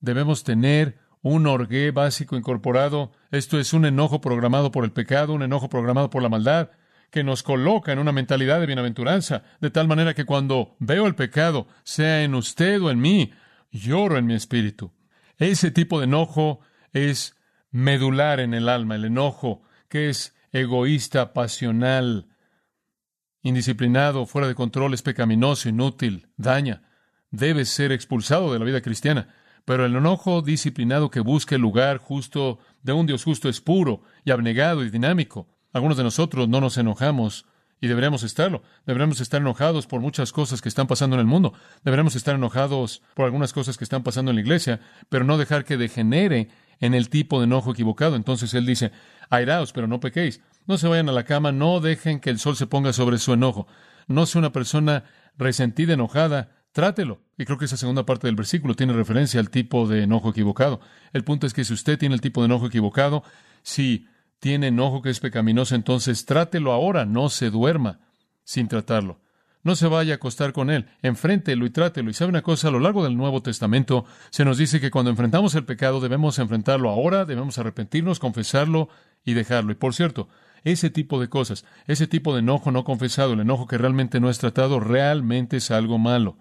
Debemos 0.00 0.44
tener 0.44 0.98
un 1.22 1.46
orgué 1.46 1.90
básico 1.90 2.36
incorporado. 2.36 3.12
Esto 3.34 3.58
es 3.58 3.72
un 3.72 3.84
enojo 3.84 4.20
programado 4.20 4.70
por 4.70 4.84
el 4.84 4.92
pecado, 4.92 5.32
un 5.32 5.42
enojo 5.42 5.68
programado 5.68 6.08
por 6.08 6.22
la 6.22 6.28
maldad, 6.28 6.70
que 7.10 7.24
nos 7.24 7.42
coloca 7.42 7.92
en 7.92 7.98
una 7.98 8.12
mentalidad 8.12 8.60
de 8.60 8.66
bienaventuranza, 8.66 9.42
de 9.60 9.70
tal 9.70 9.88
manera 9.88 10.14
que 10.14 10.24
cuando 10.24 10.76
veo 10.78 11.06
el 11.06 11.16
pecado, 11.16 11.66
sea 11.82 12.22
en 12.22 12.34
usted 12.36 12.80
o 12.80 12.90
en 12.90 13.00
mí, 13.00 13.32
lloro 13.72 14.18
en 14.18 14.26
mi 14.26 14.34
espíritu. 14.34 14.92
Ese 15.36 15.72
tipo 15.72 15.98
de 15.98 16.04
enojo 16.04 16.60
es 16.92 17.36
medular 17.72 18.38
en 18.38 18.54
el 18.54 18.68
alma, 18.68 18.94
el 18.94 19.04
enojo 19.04 19.62
que 19.88 20.10
es 20.10 20.36
egoísta, 20.52 21.32
pasional 21.32 22.28
indisciplinado, 23.42 24.26
fuera 24.26 24.46
de 24.46 24.54
control, 24.54 24.94
es 24.94 25.02
pecaminoso, 25.02 25.68
inútil, 25.68 26.28
daña. 26.36 26.82
Debe 27.30 27.64
ser 27.64 27.90
expulsado 27.90 28.52
de 28.52 28.60
la 28.60 28.64
vida 28.64 28.80
cristiana. 28.80 29.34
Pero 29.64 29.86
el 29.86 29.96
enojo 29.96 30.42
disciplinado 30.42 31.10
que 31.10 31.20
busca 31.20 31.54
el 31.54 31.62
lugar 31.62 31.98
justo 31.98 32.58
de 32.82 32.92
un 32.92 33.06
Dios 33.06 33.24
justo 33.24 33.48
es 33.48 33.60
puro 33.60 34.02
y 34.24 34.30
abnegado 34.30 34.84
y 34.84 34.90
dinámico. 34.90 35.48
Algunos 35.72 35.96
de 35.96 36.04
nosotros 36.04 36.48
no 36.48 36.60
nos 36.60 36.76
enojamos 36.76 37.46
y 37.80 37.86
deberíamos 37.86 38.22
estarlo. 38.22 38.62
Deberíamos 38.86 39.20
estar 39.20 39.40
enojados 39.40 39.86
por 39.86 40.00
muchas 40.00 40.32
cosas 40.32 40.62
que 40.62 40.68
están 40.68 40.86
pasando 40.86 41.16
en 41.16 41.20
el 41.20 41.26
mundo. 41.26 41.54
Deberíamos 41.82 42.14
estar 42.16 42.34
enojados 42.34 43.02
por 43.14 43.24
algunas 43.24 43.52
cosas 43.52 43.76
que 43.76 43.84
están 43.84 44.02
pasando 44.02 44.30
en 44.30 44.36
la 44.36 44.42
iglesia, 44.42 44.80
pero 45.08 45.24
no 45.24 45.38
dejar 45.38 45.64
que 45.64 45.76
degenere 45.76 46.48
en 46.80 46.94
el 46.94 47.08
tipo 47.08 47.40
de 47.40 47.44
enojo 47.44 47.72
equivocado. 47.72 48.16
Entonces 48.16 48.54
él 48.54 48.66
dice, 48.66 48.92
airaos, 49.30 49.72
pero 49.72 49.86
no 49.86 50.00
pequéis. 50.00 50.40
No 50.66 50.78
se 50.78 50.88
vayan 50.88 51.08
a 51.08 51.12
la 51.12 51.24
cama, 51.24 51.52
no 51.52 51.80
dejen 51.80 52.20
que 52.20 52.30
el 52.30 52.38
sol 52.38 52.56
se 52.56 52.66
ponga 52.66 52.92
sobre 52.92 53.18
su 53.18 53.32
enojo. 53.32 53.66
No 54.06 54.26
sea 54.26 54.38
una 54.38 54.52
persona 54.52 55.04
resentida, 55.36 55.94
enojada, 55.94 56.53
trátelo. 56.74 57.22
Y 57.38 57.46
creo 57.46 57.56
que 57.56 57.64
esa 57.64 57.78
segunda 57.78 58.04
parte 58.04 58.26
del 58.26 58.34
versículo 58.34 58.74
tiene 58.74 58.92
referencia 58.92 59.40
al 59.40 59.48
tipo 59.48 59.86
de 59.86 60.02
enojo 60.02 60.30
equivocado. 60.30 60.80
El 61.12 61.24
punto 61.24 61.46
es 61.46 61.54
que 61.54 61.64
si 61.64 61.72
usted 61.72 61.98
tiene 61.98 62.16
el 62.16 62.20
tipo 62.20 62.42
de 62.42 62.46
enojo 62.46 62.66
equivocado, 62.66 63.22
si 63.62 64.08
tiene 64.40 64.66
enojo 64.66 65.00
que 65.00 65.08
es 65.08 65.20
pecaminoso, 65.20 65.76
entonces 65.76 66.26
trátelo 66.26 66.72
ahora, 66.72 67.06
no 67.06 67.30
se 67.30 67.48
duerma 67.48 68.00
sin 68.42 68.66
tratarlo. 68.68 69.20
No 69.62 69.76
se 69.76 69.86
vaya 69.86 70.14
a 70.14 70.16
acostar 70.16 70.52
con 70.52 70.68
él, 70.68 70.86
enfréntelo 71.00 71.64
y 71.64 71.70
trátelo. 71.70 72.10
Y 72.10 72.12
sabe 72.12 72.28
una 72.28 72.42
cosa, 72.42 72.68
a 72.68 72.70
lo 72.72 72.80
largo 72.80 73.04
del 73.04 73.16
Nuevo 73.16 73.40
Testamento 73.40 74.04
se 74.30 74.44
nos 74.44 74.58
dice 74.58 74.80
que 74.80 74.90
cuando 74.90 75.12
enfrentamos 75.12 75.54
el 75.54 75.64
pecado 75.64 76.00
debemos 76.00 76.38
enfrentarlo 76.40 76.90
ahora, 76.90 77.24
debemos 77.24 77.56
arrepentirnos, 77.56 78.18
confesarlo 78.18 78.88
y 79.24 79.32
dejarlo. 79.32 79.70
Y 79.70 79.76
por 79.76 79.94
cierto, 79.94 80.28
ese 80.64 80.90
tipo 80.90 81.20
de 81.20 81.28
cosas, 81.28 81.64
ese 81.86 82.08
tipo 82.08 82.34
de 82.34 82.40
enojo 82.40 82.72
no 82.72 82.82
confesado, 82.84 83.32
el 83.32 83.40
enojo 83.40 83.68
que 83.68 83.78
realmente 83.78 84.18
no 84.18 84.28
es 84.28 84.38
tratado, 84.38 84.80
realmente 84.80 85.58
es 85.58 85.70
algo 85.70 85.98
malo. 85.98 86.36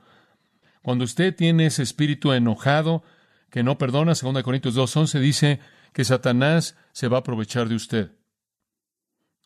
Cuando 0.84 1.06
usted 1.06 1.34
tiene 1.34 1.66
ese 1.66 1.82
espíritu 1.82 2.34
enojado 2.34 3.04
que 3.50 3.64
no 3.64 3.78
perdona, 3.78 4.14
2 4.14 4.44
Corintios 4.44 4.76
2.11 4.76 5.20
dice 5.20 5.60
que 5.94 6.04
Satanás 6.04 6.76
se 6.92 7.08
va 7.08 7.18
a 7.18 7.20
aprovechar 7.22 7.70
de 7.70 7.76
usted. 7.76 8.12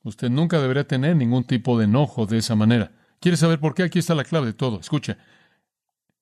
Usted 0.04 0.30
nunca 0.30 0.60
debería 0.60 0.88
tener 0.88 1.16
ningún 1.16 1.44
tipo 1.44 1.78
de 1.78 1.86
enojo 1.86 2.26
de 2.26 2.40
esa 2.40 2.56
manera. 2.56 2.92
¿Quiere 3.20 3.38
saber 3.38 3.60
por 3.60 3.76
qué? 3.76 3.84
Aquí 3.84 4.00
está 4.00 4.16
la 4.16 4.24
clave 4.24 4.48
de 4.48 4.54
todo. 4.54 4.80
Escuche. 4.80 5.18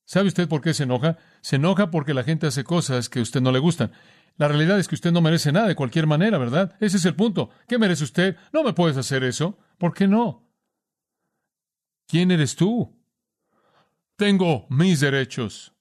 ¿Sabe 0.03 0.27
usted 0.27 0.49
por 0.49 0.61
qué 0.61 0.73
se 0.73 0.83
enoja? 0.83 1.17
Se 1.41 1.55
enoja 1.55 1.91
porque 1.91 2.13
la 2.13 2.23
gente 2.23 2.47
hace 2.47 2.63
cosas 2.63 3.09
que 3.09 3.19
a 3.19 3.21
usted 3.21 3.41
no 3.41 3.51
le 3.51 3.59
gustan. 3.59 3.91
La 4.37 4.49
realidad 4.49 4.79
es 4.79 4.87
que 4.87 4.95
usted 4.95 5.11
no 5.13 5.21
merece 5.21 5.51
nada 5.51 5.67
de 5.67 5.75
cualquier 5.75 6.07
manera, 6.07 6.37
¿verdad? 6.37 6.75
Ese 6.81 6.97
es 6.97 7.05
el 7.05 7.15
punto. 7.15 7.51
¿Qué 7.67 7.77
merece 7.77 8.03
usted? 8.03 8.35
No 8.51 8.63
me 8.63 8.73
puedes 8.73 8.97
hacer 8.97 9.23
eso. 9.23 9.57
¿Por 9.77 9.93
qué 9.93 10.07
no? 10.07 10.49
¿Quién 12.07 12.31
eres 12.31 12.55
tú? 12.55 12.94
Tengo 14.15 14.65
mis 14.69 15.01
derechos. 15.01 15.73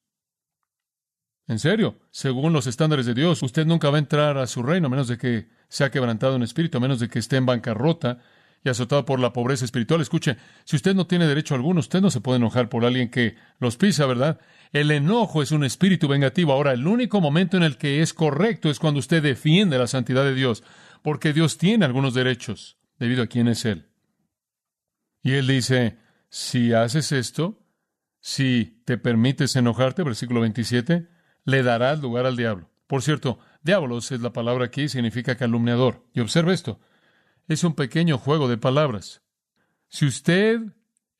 En 1.47 1.59
serio, 1.59 2.01
según 2.11 2.53
los 2.53 2.66
estándares 2.66 3.07
de 3.07 3.14
Dios, 3.14 3.42
usted 3.42 3.66
nunca 3.66 3.90
va 3.90 3.97
a 3.97 4.01
entrar 4.01 4.38
a 4.38 4.47
su 4.47 4.62
reino 4.62 4.87
a 4.87 4.90
menos 4.90 5.09
de 5.09 5.18
que 5.18 5.49
sea 5.68 5.90
quebrantado 5.90 6.37
en 6.37 6.42
espíritu, 6.42 6.79
a 6.79 6.81
menos 6.81 7.01
de 7.01 7.09
que 7.09 7.18
esté 7.18 7.37
en 7.37 7.47
bancarrota 7.47 8.18
y 8.64 8.70
azotado 8.70 9.05
por 9.05 9.20
la 9.20 9.33
pobreza 9.33 9.64
espiritual. 9.64 10.01
Escuche, 10.01 10.37
si 10.64 10.75
usted 10.75 10.94
no 10.94 11.07
tiene 11.07 11.27
derecho 11.27 11.55
alguno, 11.55 11.81
usted 11.81 12.01
no 12.01 12.11
se 12.11 12.23
puede 12.23 12.38
enojar 12.38 12.70
por 12.70 12.85
alguien 12.85 13.11
que 13.11 13.37
los 13.61 13.77
pisa, 13.77 14.07
¿verdad? 14.07 14.40
El 14.73 14.90
enojo 14.90 15.42
es 15.42 15.53
un 15.53 15.62
espíritu 15.62 16.09
vengativo. 16.09 16.53
Ahora, 16.53 16.73
el 16.73 16.87
único 16.87 17.20
momento 17.20 17.57
en 17.57 17.62
el 17.62 17.77
que 17.77 18.01
es 18.01 18.14
correcto 18.14 18.70
es 18.70 18.81
cuando 18.81 19.01
usted 19.01 19.23
defiende 19.23 19.79
la 19.79 19.87
santidad 19.87 20.25
de 20.25 20.35
Dios, 20.35 20.64
porque 21.03 21.35
Dios 21.35 21.59
tiene 21.59 21.85
algunos 21.85 22.14
derechos 22.14 22.79
debido 22.99 23.23
a 23.23 23.27
quién 23.27 23.49
es 23.49 23.64
Él. 23.66 23.90
Y 25.23 25.35
Él 25.35 25.47
dice, 25.47 25.99
si 26.31 26.73
haces 26.73 27.12
esto, 27.12 27.63
si 28.27 28.81
te 28.87 28.97
permites 28.97 29.55
enojarte, 29.55 30.03
versículo 30.03 30.41
27, 30.41 31.11
le 31.45 31.63
darás 31.63 32.01
lugar 32.01 32.25
al 32.25 32.39
diablo. 32.39 32.71
Por 32.87 33.03
cierto, 33.03 33.39
diablos 33.63 34.11
es 34.13 34.23
la 34.23 34.33
palabra 34.33 34.65
aquí, 34.65 34.89
significa 34.89 35.37
calumniador. 35.37 36.07
Y 36.15 36.21
observe 36.21 36.55
esto, 36.55 36.81
es 37.49 37.65
un 37.65 37.75
pequeño 37.75 38.17
juego 38.17 38.49
de 38.49 38.57
palabras. 38.57 39.21
Si 39.89 40.07
usted 40.07 40.59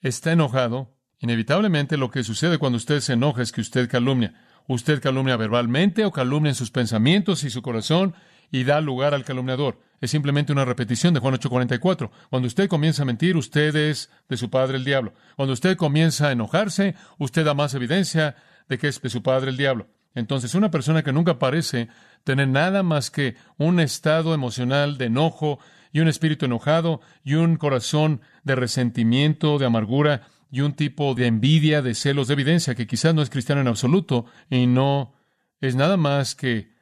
está 0.01 0.33
enojado, 0.33 0.97
inevitablemente 1.19 1.99
lo 1.99 2.11
que 2.11 2.25
sucede 2.25 2.57
cuando 2.57 2.79
usted 2.79 3.01
se 3.01 3.12
enoja 3.12 3.43
es 3.43 3.53
que 3.53 3.61
usted 3.61 3.90
calumnia. 3.90 4.43
Usted 4.67 5.03
calumnia 5.03 5.37
verbalmente 5.37 6.07
o 6.07 6.11
calumnia 6.11 6.53
en 6.53 6.57
sus 6.57 6.71
pensamientos 6.71 7.45
y 7.45 7.51
su 7.51 7.61
corazón 7.61 8.14
y 8.51 8.64
da 8.64 8.81
lugar 8.81 9.12
al 9.12 9.27
calumniador. 9.27 9.79
Es 10.05 10.11
simplemente 10.11 10.53
una 10.53 10.67
repetición 10.67 11.14
de 11.14 11.21
Juan 11.21 11.33
8:44. 11.33 12.11
Cuando 12.29 12.47
usted 12.47 12.69
comienza 12.69 13.01
a 13.01 13.07
mentir, 13.07 13.38
usted 13.38 13.75
es 13.75 14.11
de 14.29 14.37
su 14.37 14.51
padre 14.51 14.77
el 14.77 14.85
diablo. 14.85 15.14
Cuando 15.35 15.55
usted 15.55 15.79
comienza 15.79 16.29
a 16.29 16.33
enojarse, 16.33 16.95
usted 17.17 17.43
da 17.43 17.55
más 17.55 17.73
evidencia 17.73 18.37
de 18.69 18.77
que 18.77 18.88
es 18.88 19.01
de 19.01 19.09
su 19.09 19.23
padre 19.23 19.49
el 19.49 19.57
diablo. 19.57 19.88
Entonces, 20.14 20.55
una 20.55 20.71
persona 20.71 21.03
que 21.03 21.14
nunca 21.14 21.38
parece 21.38 21.88
tener 22.23 22.49
nada 22.49 22.83
más 22.83 23.11
que 23.11 23.37
un 23.57 23.81
estado 23.81 24.35
emocional 24.35 24.99
de 24.99 25.07
enojo 25.07 25.59
y 25.90 26.01
un 26.01 26.09
espíritu 26.09 26.45
enojado 26.45 27.01
y 27.25 27.37
un 27.37 27.57
corazón 27.57 28.21
de 28.43 28.57
resentimiento, 28.57 29.59
de 29.59 29.64
amargura 29.64 30.29
y 30.51 30.61
un 30.61 30.75
tipo 30.75 31.14
de 31.14 31.29
envidia, 31.29 31.81
de 31.81 31.95
celos, 31.95 32.29
de 32.29 32.35
evidencia 32.35 32.75
que 32.75 32.87
quizás 32.87 33.14
no 33.14 33.23
es 33.23 33.31
cristiano 33.31 33.62
en 33.62 33.69
absoluto 33.69 34.27
y 34.51 34.67
no 34.67 35.14
es 35.62 35.77
nada 35.77 35.97
más 35.97 36.35
que 36.35 36.74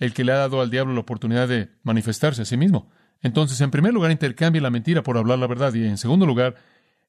el 0.00 0.12
que 0.12 0.24
le 0.24 0.32
ha 0.32 0.36
dado 0.36 0.60
al 0.60 0.70
diablo 0.70 0.94
la 0.94 1.00
oportunidad 1.00 1.46
de 1.46 1.68
manifestarse 1.84 2.42
a 2.42 2.44
sí 2.44 2.56
mismo. 2.56 2.90
Entonces, 3.22 3.60
en 3.60 3.70
primer 3.70 3.92
lugar, 3.92 4.10
intercambia 4.10 4.62
la 4.62 4.70
mentira 4.70 5.02
por 5.02 5.16
hablar 5.16 5.38
la 5.38 5.46
verdad 5.46 5.72
y 5.74 5.84
en 5.84 5.98
segundo 5.98 6.26
lugar, 6.26 6.56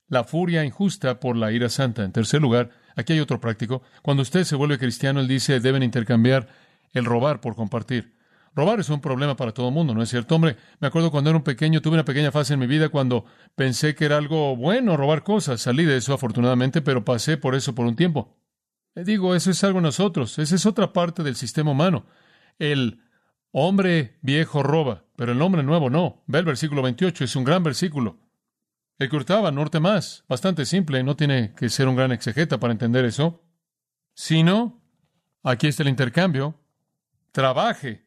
la 0.08 0.26
furia 0.26 0.66
injusta 0.66 1.20
por 1.22 1.38
la 1.38 1.54
ira 1.54 1.70
santa. 1.70 2.04
En 2.04 2.12
tercer 2.12 2.42
lugar, 2.42 2.70
aquí 2.98 3.14
hay 3.14 3.22
otro 3.22 3.40
práctico. 3.40 3.82
Cuando 4.02 4.22
usted 4.22 4.44
se 4.44 4.58
vuelve 4.58 4.78
cristiano, 4.78 5.22
él 5.22 5.28
dice, 5.28 5.62
deben 5.62 5.84
intercambiar 5.84 6.50
el 6.92 7.06
robar 7.06 7.40
por 7.40 7.56
compartir. 7.56 8.14
Robar 8.54 8.82
es 8.82 8.90
un 8.90 9.00
problema 9.00 9.38
para 9.38 9.54
todo 9.54 9.70
el 9.70 9.74
mundo, 9.74 9.94
¿no 9.96 10.04
es 10.04 10.10
cierto? 10.10 10.36
Hombre, 10.36 10.58
me 10.82 10.90
acuerdo 10.90 11.10
cuando 11.10 11.30
era 11.30 11.38
un 11.38 11.44
pequeño, 11.44 11.82
tuve 11.82 11.94
una 11.94 12.04
pequeña 12.04 12.34
fase 12.34 12.56
en 12.56 12.60
mi 12.60 12.68
vida 12.68 12.90
cuando 12.90 13.24
pensé 13.56 13.96
que 13.96 14.04
era 14.04 14.18
algo 14.18 14.58
bueno 14.58 14.98
robar 14.98 15.24
cosas. 15.24 15.62
Salí 15.62 15.86
de 15.86 15.96
eso 15.96 16.14
afortunadamente, 16.14 16.82
pero 16.82 17.06
pasé 17.06 17.38
por 17.38 17.56
eso 17.56 17.74
por 17.74 17.86
un 17.86 17.96
tiempo. 17.96 18.36
Le 18.94 19.06
digo, 19.06 19.34
eso 19.34 19.52
es 19.52 19.64
algo 19.64 19.80
nosotros, 19.80 20.38
esa 20.38 20.56
es 20.56 20.66
otra 20.66 20.92
parte 20.92 21.24
del 21.24 21.38
sistema 21.38 21.72
humano. 21.72 22.06
El 22.60 23.02
hombre 23.52 24.18
viejo 24.22 24.64
roba, 24.64 25.06
pero 25.16 25.32
el 25.32 25.42
hombre 25.42 25.64
nuevo 25.64 25.90
no. 25.90 26.24
Ve 26.28 26.40
el 26.40 26.46
versículo 26.46 26.82
28, 26.82 27.24
es 27.24 27.36
un 27.36 27.44
gran 27.44 27.64
versículo. 27.64 28.20
El 28.98 29.10
que 29.10 29.16
hurtaba, 29.16 29.52
norte 29.52 29.80
más. 29.80 30.24
Bastante 30.28 30.66
simple, 30.66 31.04
no 31.04 31.16
tiene 31.16 31.54
que 31.56 31.70
ser 31.70 31.88
un 31.88 31.96
gran 31.96 32.12
exegeta 32.12 32.60
para 32.60 32.72
entender 32.74 33.04
eso. 33.06 33.44
Sino, 34.14 34.82
aquí 35.44 35.68
está 35.68 35.84
el 35.84 35.90
intercambio. 35.90 36.60
Trabaje 37.32 38.06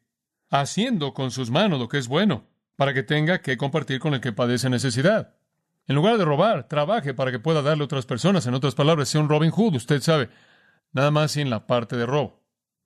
haciendo 0.50 1.12
con 1.14 1.30
sus 1.30 1.50
manos 1.50 1.80
lo 1.80 1.88
que 1.88 1.98
es 1.98 2.06
bueno, 2.06 2.46
para 2.76 2.94
que 2.94 3.02
tenga 3.02 3.40
que 3.40 3.56
compartir 3.56 3.98
con 3.98 4.14
el 4.14 4.20
que 4.20 4.32
padece 4.32 4.70
necesidad. 4.70 5.34
En 5.86 5.96
lugar 5.96 6.16
de 6.16 6.24
robar, 6.24 6.68
trabaje 6.68 7.12
para 7.12 7.30
que 7.30 7.38
pueda 7.38 7.60
darle 7.60 7.82
a 7.82 7.86
otras 7.86 8.06
personas. 8.06 8.46
En 8.46 8.54
otras 8.54 8.74
palabras, 8.74 9.08
sea 9.08 9.20
un 9.20 9.28
Robin 9.28 9.50
Hood, 9.50 9.74
usted 9.74 10.00
sabe, 10.00 10.30
nada 10.92 11.10
más 11.10 11.32
sin 11.32 11.50
la 11.50 11.66
parte 11.66 11.96
de 11.96 12.06
robo. 12.06 12.43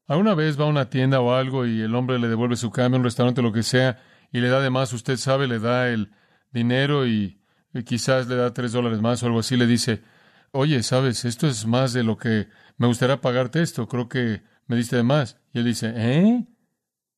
¿Alguna 0.09 0.35
vez 0.35 0.59
va 0.59 0.65
a 0.65 0.69
una 0.69 0.89
tienda 0.89 1.21
o 1.21 1.35
algo 1.35 1.67
y 1.67 1.83
el 1.83 1.95
hombre 1.95 2.19
le 2.19 2.29
devuelve 2.29 2.57
su 2.57 2.71
cambio, 2.71 2.99
un 2.99 3.05
restaurante, 3.05 3.43
lo 3.43 3.53
que 3.53 3.63
sea, 3.63 4.03
y 4.33 4.41
le 4.41 4.49
da 4.49 4.61
de 4.61 4.71
más, 4.71 4.95
usted 4.95 5.19
sabe, 5.19 5.47
le 5.47 5.59
da 5.59 5.91
el 5.91 6.11
dinero 6.51 7.07
y, 7.07 7.43
quizás 7.85 8.27
le 8.27 8.35
da 8.35 8.55
tres 8.55 8.73
dólares 8.73 9.03
más 9.03 9.23
o 9.23 9.27
algo 9.27 9.41
así, 9.41 9.59
le 9.59 9.67
dice, 9.67 10.03
oye, 10.51 10.83
sabes, 10.83 11.27
esto 11.27 11.47
es 11.47 11.67
más 11.67 11.93
de 11.93 12.05
lo 12.05 12.17
que 12.17 12.49
me 12.79 12.87
gustaría 12.87 13.21
pagarte 13.21 13.61
esto, 13.61 13.87
creo 13.87 14.09
que 14.09 14.43
me 14.67 14.77
diste 14.77 14.97
de 14.97 15.03
más. 15.03 15.39
Y 15.53 15.59
él 15.59 15.67
dice, 15.67 15.93
¿eh? 15.95 16.47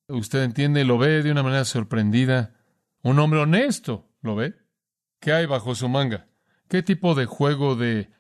Usted 0.09 0.43
entiende, 0.43 0.85
lo 0.85 0.99
ve 0.99 1.23
de 1.23 1.31
una 1.31 1.45
manera 1.45 1.65
sorprendida. 1.65 2.57
Un 3.03 3.21
hombre 3.21 3.39
honesto, 3.39 4.11
¿lo 4.21 4.35
ve? 4.35 4.57
¿Qué 5.21 5.33
hay 5.33 5.47
bajo 5.47 5.77
su 5.77 5.89
manga? 5.89 6.27
¿Qué 6.69 6.83
tipo 6.83 7.15
de 7.15 7.27
juego 7.27 7.77
de 7.77 8.11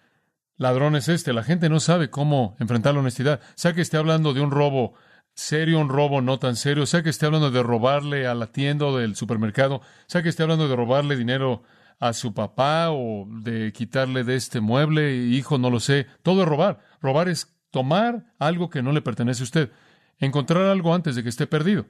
ladrón 0.60 0.94
es 0.94 1.08
este? 1.08 1.32
La 1.32 1.42
gente 1.42 1.68
no 1.68 1.80
sabe 1.80 2.10
cómo 2.10 2.54
enfrentar 2.60 2.94
la 2.94 3.00
honestidad. 3.00 3.40
Sea 3.54 3.72
que 3.72 3.80
esté 3.80 3.96
hablando 3.96 4.34
de 4.34 4.42
un 4.42 4.50
robo 4.50 4.94
serio, 5.34 5.80
un 5.80 5.88
robo 5.88 6.20
no 6.20 6.38
tan 6.38 6.54
serio, 6.54 6.84
sea 6.84 7.02
que 7.02 7.08
esté 7.08 7.24
hablando 7.24 7.50
de 7.50 7.62
robarle 7.62 8.26
a 8.26 8.34
la 8.34 8.52
tienda 8.52 8.86
o 8.86 8.96
del 8.96 9.16
supermercado, 9.16 9.80
sea 10.06 10.22
que 10.22 10.28
esté 10.28 10.42
hablando 10.42 10.68
de 10.68 10.76
robarle 10.76 11.16
dinero 11.16 11.62
a 11.98 12.12
su 12.12 12.34
papá 12.34 12.90
o 12.90 13.26
de 13.26 13.72
quitarle 13.72 14.22
de 14.22 14.36
este 14.36 14.60
mueble, 14.60 15.16
hijo, 15.16 15.56
no 15.56 15.70
lo 15.70 15.80
sé. 15.80 16.06
Todo 16.22 16.42
es 16.42 16.48
robar. 16.48 16.80
Robar 17.00 17.28
es 17.28 17.56
tomar 17.70 18.34
algo 18.38 18.68
que 18.68 18.82
no 18.82 18.92
le 18.92 19.00
pertenece 19.00 19.42
a 19.42 19.44
usted 19.44 19.70
encontrar 20.18 20.64
algo 20.64 20.94
antes 20.94 21.16
de 21.16 21.22
que 21.22 21.30
esté 21.30 21.46
perdido. 21.46 21.86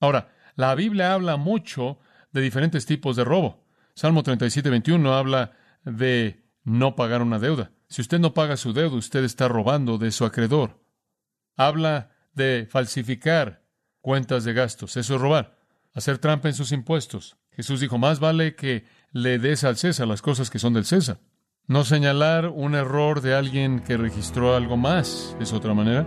Ahora, 0.00 0.32
la 0.56 0.74
Biblia 0.74 1.12
habla 1.12 1.36
mucho 1.36 1.98
de 2.32 2.40
diferentes 2.40 2.86
tipos 2.86 3.16
de 3.16 3.24
robo. 3.24 3.66
Salmo 3.94 4.22
37, 4.22 4.70
21 4.70 5.14
habla 5.14 5.52
de 5.84 6.42
no 6.64 6.96
pagar 6.96 7.20
una 7.20 7.38
deuda. 7.38 7.70
Si 7.88 8.02
usted 8.02 8.18
no 8.18 8.34
paga 8.34 8.56
su 8.56 8.72
deuda, 8.72 8.96
usted 8.96 9.24
está 9.24 9.48
robando 9.48 9.98
de 9.98 10.10
su 10.10 10.24
acreedor. 10.24 10.80
Habla 11.56 12.10
de 12.32 12.66
falsificar 12.70 13.62
cuentas 14.00 14.44
de 14.44 14.52
gastos. 14.52 14.96
Eso 14.96 15.14
es 15.14 15.20
robar. 15.20 15.56
Hacer 15.94 16.18
trampa 16.18 16.48
en 16.48 16.54
sus 16.54 16.72
impuestos. 16.72 17.36
Jesús 17.52 17.80
dijo, 17.80 17.98
más 17.98 18.18
vale 18.18 18.56
que 18.56 18.84
le 19.12 19.38
des 19.38 19.62
al 19.64 19.76
César 19.76 20.08
las 20.08 20.22
cosas 20.22 20.50
que 20.50 20.58
son 20.58 20.74
del 20.74 20.84
César. 20.84 21.20
No 21.66 21.84
señalar 21.84 22.48
un 22.48 22.74
error 22.74 23.20
de 23.20 23.34
alguien 23.34 23.80
que 23.80 23.96
registró 23.96 24.54
algo 24.54 24.76
más 24.76 25.36
es 25.40 25.52
otra 25.52 25.72
manera. 25.72 26.06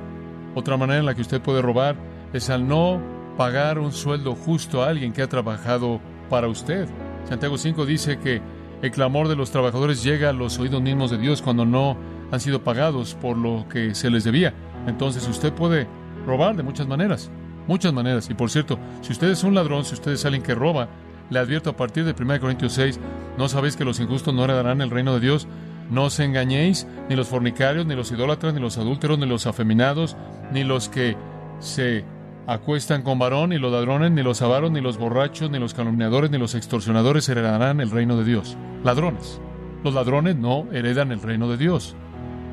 Otra 0.55 0.77
manera 0.77 0.99
en 0.99 1.05
la 1.05 1.15
que 1.15 1.21
usted 1.21 1.41
puede 1.41 1.61
robar 1.61 1.95
es 2.33 2.49
al 2.49 2.67
no 2.67 3.01
pagar 3.37 3.79
un 3.79 3.91
sueldo 3.91 4.35
justo 4.35 4.83
a 4.83 4.89
alguien 4.89 5.13
que 5.13 5.21
ha 5.21 5.29
trabajado 5.29 6.01
para 6.29 6.47
usted. 6.47 6.87
Santiago 7.27 7.57
5 7.57 7.85
dice 7.85 8.19
que 8.19 8.41
el 8.81 8.91
clamor 8.91 9.27
de 9.27 9.35
los 9.35 9.51
trabajadores 9.51 10.03
llega 10.03 10.29
a 10.29 10.33
los 10.33 10.59
oídos 10.59 10.81
mismos 10.81 11.11
de 11.11 11.17
Dios 11.17 11.41
cuando 11.41 11.65
no 11.65 11.97
han 12.31 12.39
sido 12.39 12.63
pagados 12.63 13.15
por 13.15 13.37
lo 13.37 13.65
que 13.69 13.95
se 13.95 14.09
les 14.09 14.23
debía. 14.23 14.53
Entonces 14.87 15.27
usted 15.27 15.53
puede 15.53 15.87
robar 16.25 16.55
de 16.55 16.63
muchas 16.63 16.87
maneras, 16.87 17.31
muchas 17.67 17.93
maneras. 17.93 18.29
Y 18.29 18.33
por 18.33 18.49
cierto, 18.49 18.77
si 19.01 19.13
usted 19.13 19.29
es 19.29 19.43
un 19.43 19.55
ladrón, 19.55 19.85
si 19.85 19.93
usted 19.93 20.11
es 20.11 20.25
alguien 20.25 20.43
que 20.43 20.55
roba, 20.55 20.89
le 21.29 21.39
advierto 21.39 21.71
a 21.71 21.75
partir 21.75 22.05
de 22.05 22.15
1 22.19 22.39
Corintios 22.39 22.73
6, 22.73 22.99
¿no 23.37 23.49
sabéis 23.49 23.75
que 23.75 23.85
los 23.85 23.99
injustos 23.99 24.33
no 24.33 24.43
heredarán 24.43 24.81
el 24.81 24.89
reino 24.89 25.13
de 25.13 25.19
Dios? 25.19 25.47
No 25.89 26.05
os 26.05 26.19
engañéis, 26.19 26.87
ni 27.09 27.15
los 27.15 27.27
fornicarios, 27.27 27.85
ni 27.85 27.95
los 27.95 28.11
idólatras, 28.11 28.53
ni 28.53 28.59
los 28.59 28.77
adúlteros, 28.77 29.17
ni 29.19 29.25
los 29.25 29.47
afeminados, 29.47 30.17
ni 30.51 30.63
los 30.63 30.89
que 30.89 31.15
se 31.59 32.05
acuestan 32.47 33.03
con 33.03 33.19
varón, 33.19 33.49
ni 33.49 33.59
los 33.59 33.71
ladrones, 33.71 34.11
ni 34.11 34.23
los 34.23 34.41
avaros, 34.41 34.71
ni 34.71 34.79
los 34.79 34.97
borrachos, 34.97 35.51
ni 35.51 35.59
los 35.59 35.73
calumniadores, 35.73 36.31
ni 36.31 36.37
los 36.37 36.55
extorsionadores 36.55 37.27
heredarán 37.27 37.81
el 37.81 37.91
reino 37.91 38.17
de 38.17 38.23
Dios. 38.23 38.57
Ladrones. 38.83 39.39
Los 39.83 39.93
ladrones 39.93 40.37
no 40.37 40.65
heredan 40.71 41.11
el 41.11 41.21
reino 41.21 41.49
de 41.49 41.57
Dios. 41.57 41.95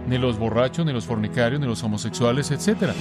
Ni 0.08 0.18
los 0.18 0.36
borrachos, 0.38 0.84
ni 0.84 0.92
los 0.92 1.06
fornicarios, 1.06 1.60
ni 1.60 1.66
los 1.66 1.82
homosexuales, 1.84 2.50
etc. 2.50 2.92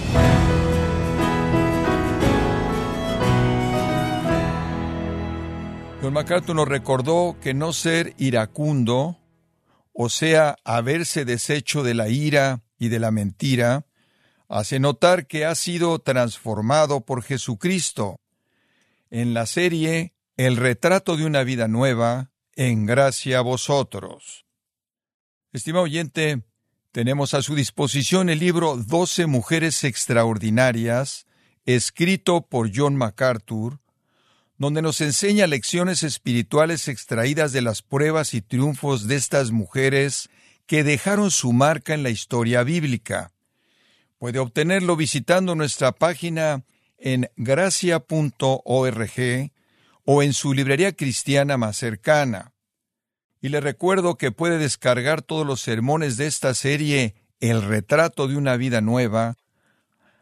Don 6.01 6.13
MacArthur 6.13 6.55
nos 6.55 6.67
recordó 6.67 7.37
que 7.41 7.53
no 7.53 7.73
ser 7.73 8.13
iracundo, 8.17 9.17
o 9.93 10.09
sea, 10.09 10.57
haberse 10.63 11.25
deshecho 11.25 11.81
de 11.81 11.95
la 11.95 12.07
ira 12.09 12.61
y 12.77 12.89
de 12.89 12.99
la 12.99 13.09
mentira, 13.09 13.85
hace 14.53 14.79
notar 14.79 15.25
que 15.25 15.45
ha 15.45 15.55
sido 15.55 15.97
transformado 15.99 17.01
por 17.01 17.23
Jesucristo. 17.23 18.19
En 19.09 19.33
la 19.33 19.47
serie 19.47 20.13
El 20.37 20.57
retrato 20.57 21.17
de 21.17 21.25
una 21.25 21.43
vida 21.43 21.67
nueva, 21.67 22.31
en 22.55 22.85
gracia 22.85 23.39
a 23.39 23.41
vosotros. 23.41 24.45
Estimado 25.51 25.85
oyente, 25.85 26.43
tenemos 26.91 27.33
a 27.33 27.41
su 27.41 27.55
disposición 27.55 28.29
el 28.29 28.39
libro 28.39 28.77
Doce 28.77 29.25
Mujeres 29.25 29.83
Extraordinarias, 29.83 31.25
escrito 31.65 32.45
por 32.47 32.71
John 32.73 32.95
MacArthur, 32.95 33.79
donde 34.57 34.81
nos 34.83 35.01
enseña 35.01 35.47
lecciones 35.47 36.03
espirituales 36.03 36.87
extraídas 36.87 37.53
de 37.53 37.61
las 37.63 37.81
pruebas 37.81 38.35
y 38.35 38.41
triunfos 38.41 39.07
de 39.07 39.15
estas 39.15 39.51
mujeres 39.51 40.29
que 40.67 40.83
dejaron 40.83 41.31
su 41.31 41.53
marca 41.53 41.93
en 41.93 42.03
la 42.03 42.11
historia 42.11 42.63
bíblica. 42.63 43.32
Puede 44.23 44.39
obtenerlo 44.39 44.95
visitando 44.95 45.53
nuestra 45.53 45.91
página 45.91 46.63
en 46.97 47.29
gracia.org 47.35 49.11
o 50.05 50.23
en 50.23 50.31
su 50.31 50.53
librería 50.53 50.93
cristiana 50.93 51.57
más 51.57 51.75
cercana. 51.75 52.53
Y 53.41 53.49
le 53.49 53.59
recuerdo 53.59 54.15
que 54.15 54.31
puede 54.31 54.59
descargar 54.59 55.23
todos 55.23 55.45
los 55.45 55.59
sermones 55.59 56.15
de 56.15 56.27
esta 56.27 56.53
serie 56.53 57.15
El 57.41 57.63
retrato 57.63 58.29
de 58.29 58.37
una 58.37 58.55
vida 58.55 58.79
nueva, 58.79 59.35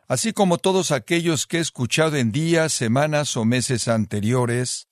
así 0.08 0.34
como 0.34 0.58
todos 0.58 0.90
aquellos 0.90 1.46
que 1.46 1.58
he 1.58 1.62
escuchado 1.62 2.18
en 2.18 2.32
días, 2.32 2.74
semanas 2.74 3.38
o 3.38 3.46
meses 3.46 3.88
anteriores, 3.88 4.88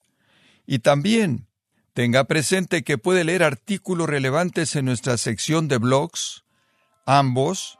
y 0.68 0.78
también 0.78 1.48
tenga 1.94 2.22
presente 2.28 2.84
que 2.84 2.96
puede 2.96 3.24
leer 3.24 3.42
artículos 3.42 4.08
relevantes 4.08 4.76
en 4.76 4.84
nuestra 4.84 5.16
sección 5.16 5.66
de 5.66 5.78
blogs, 5.78 6.44
ambos 7.06 7.79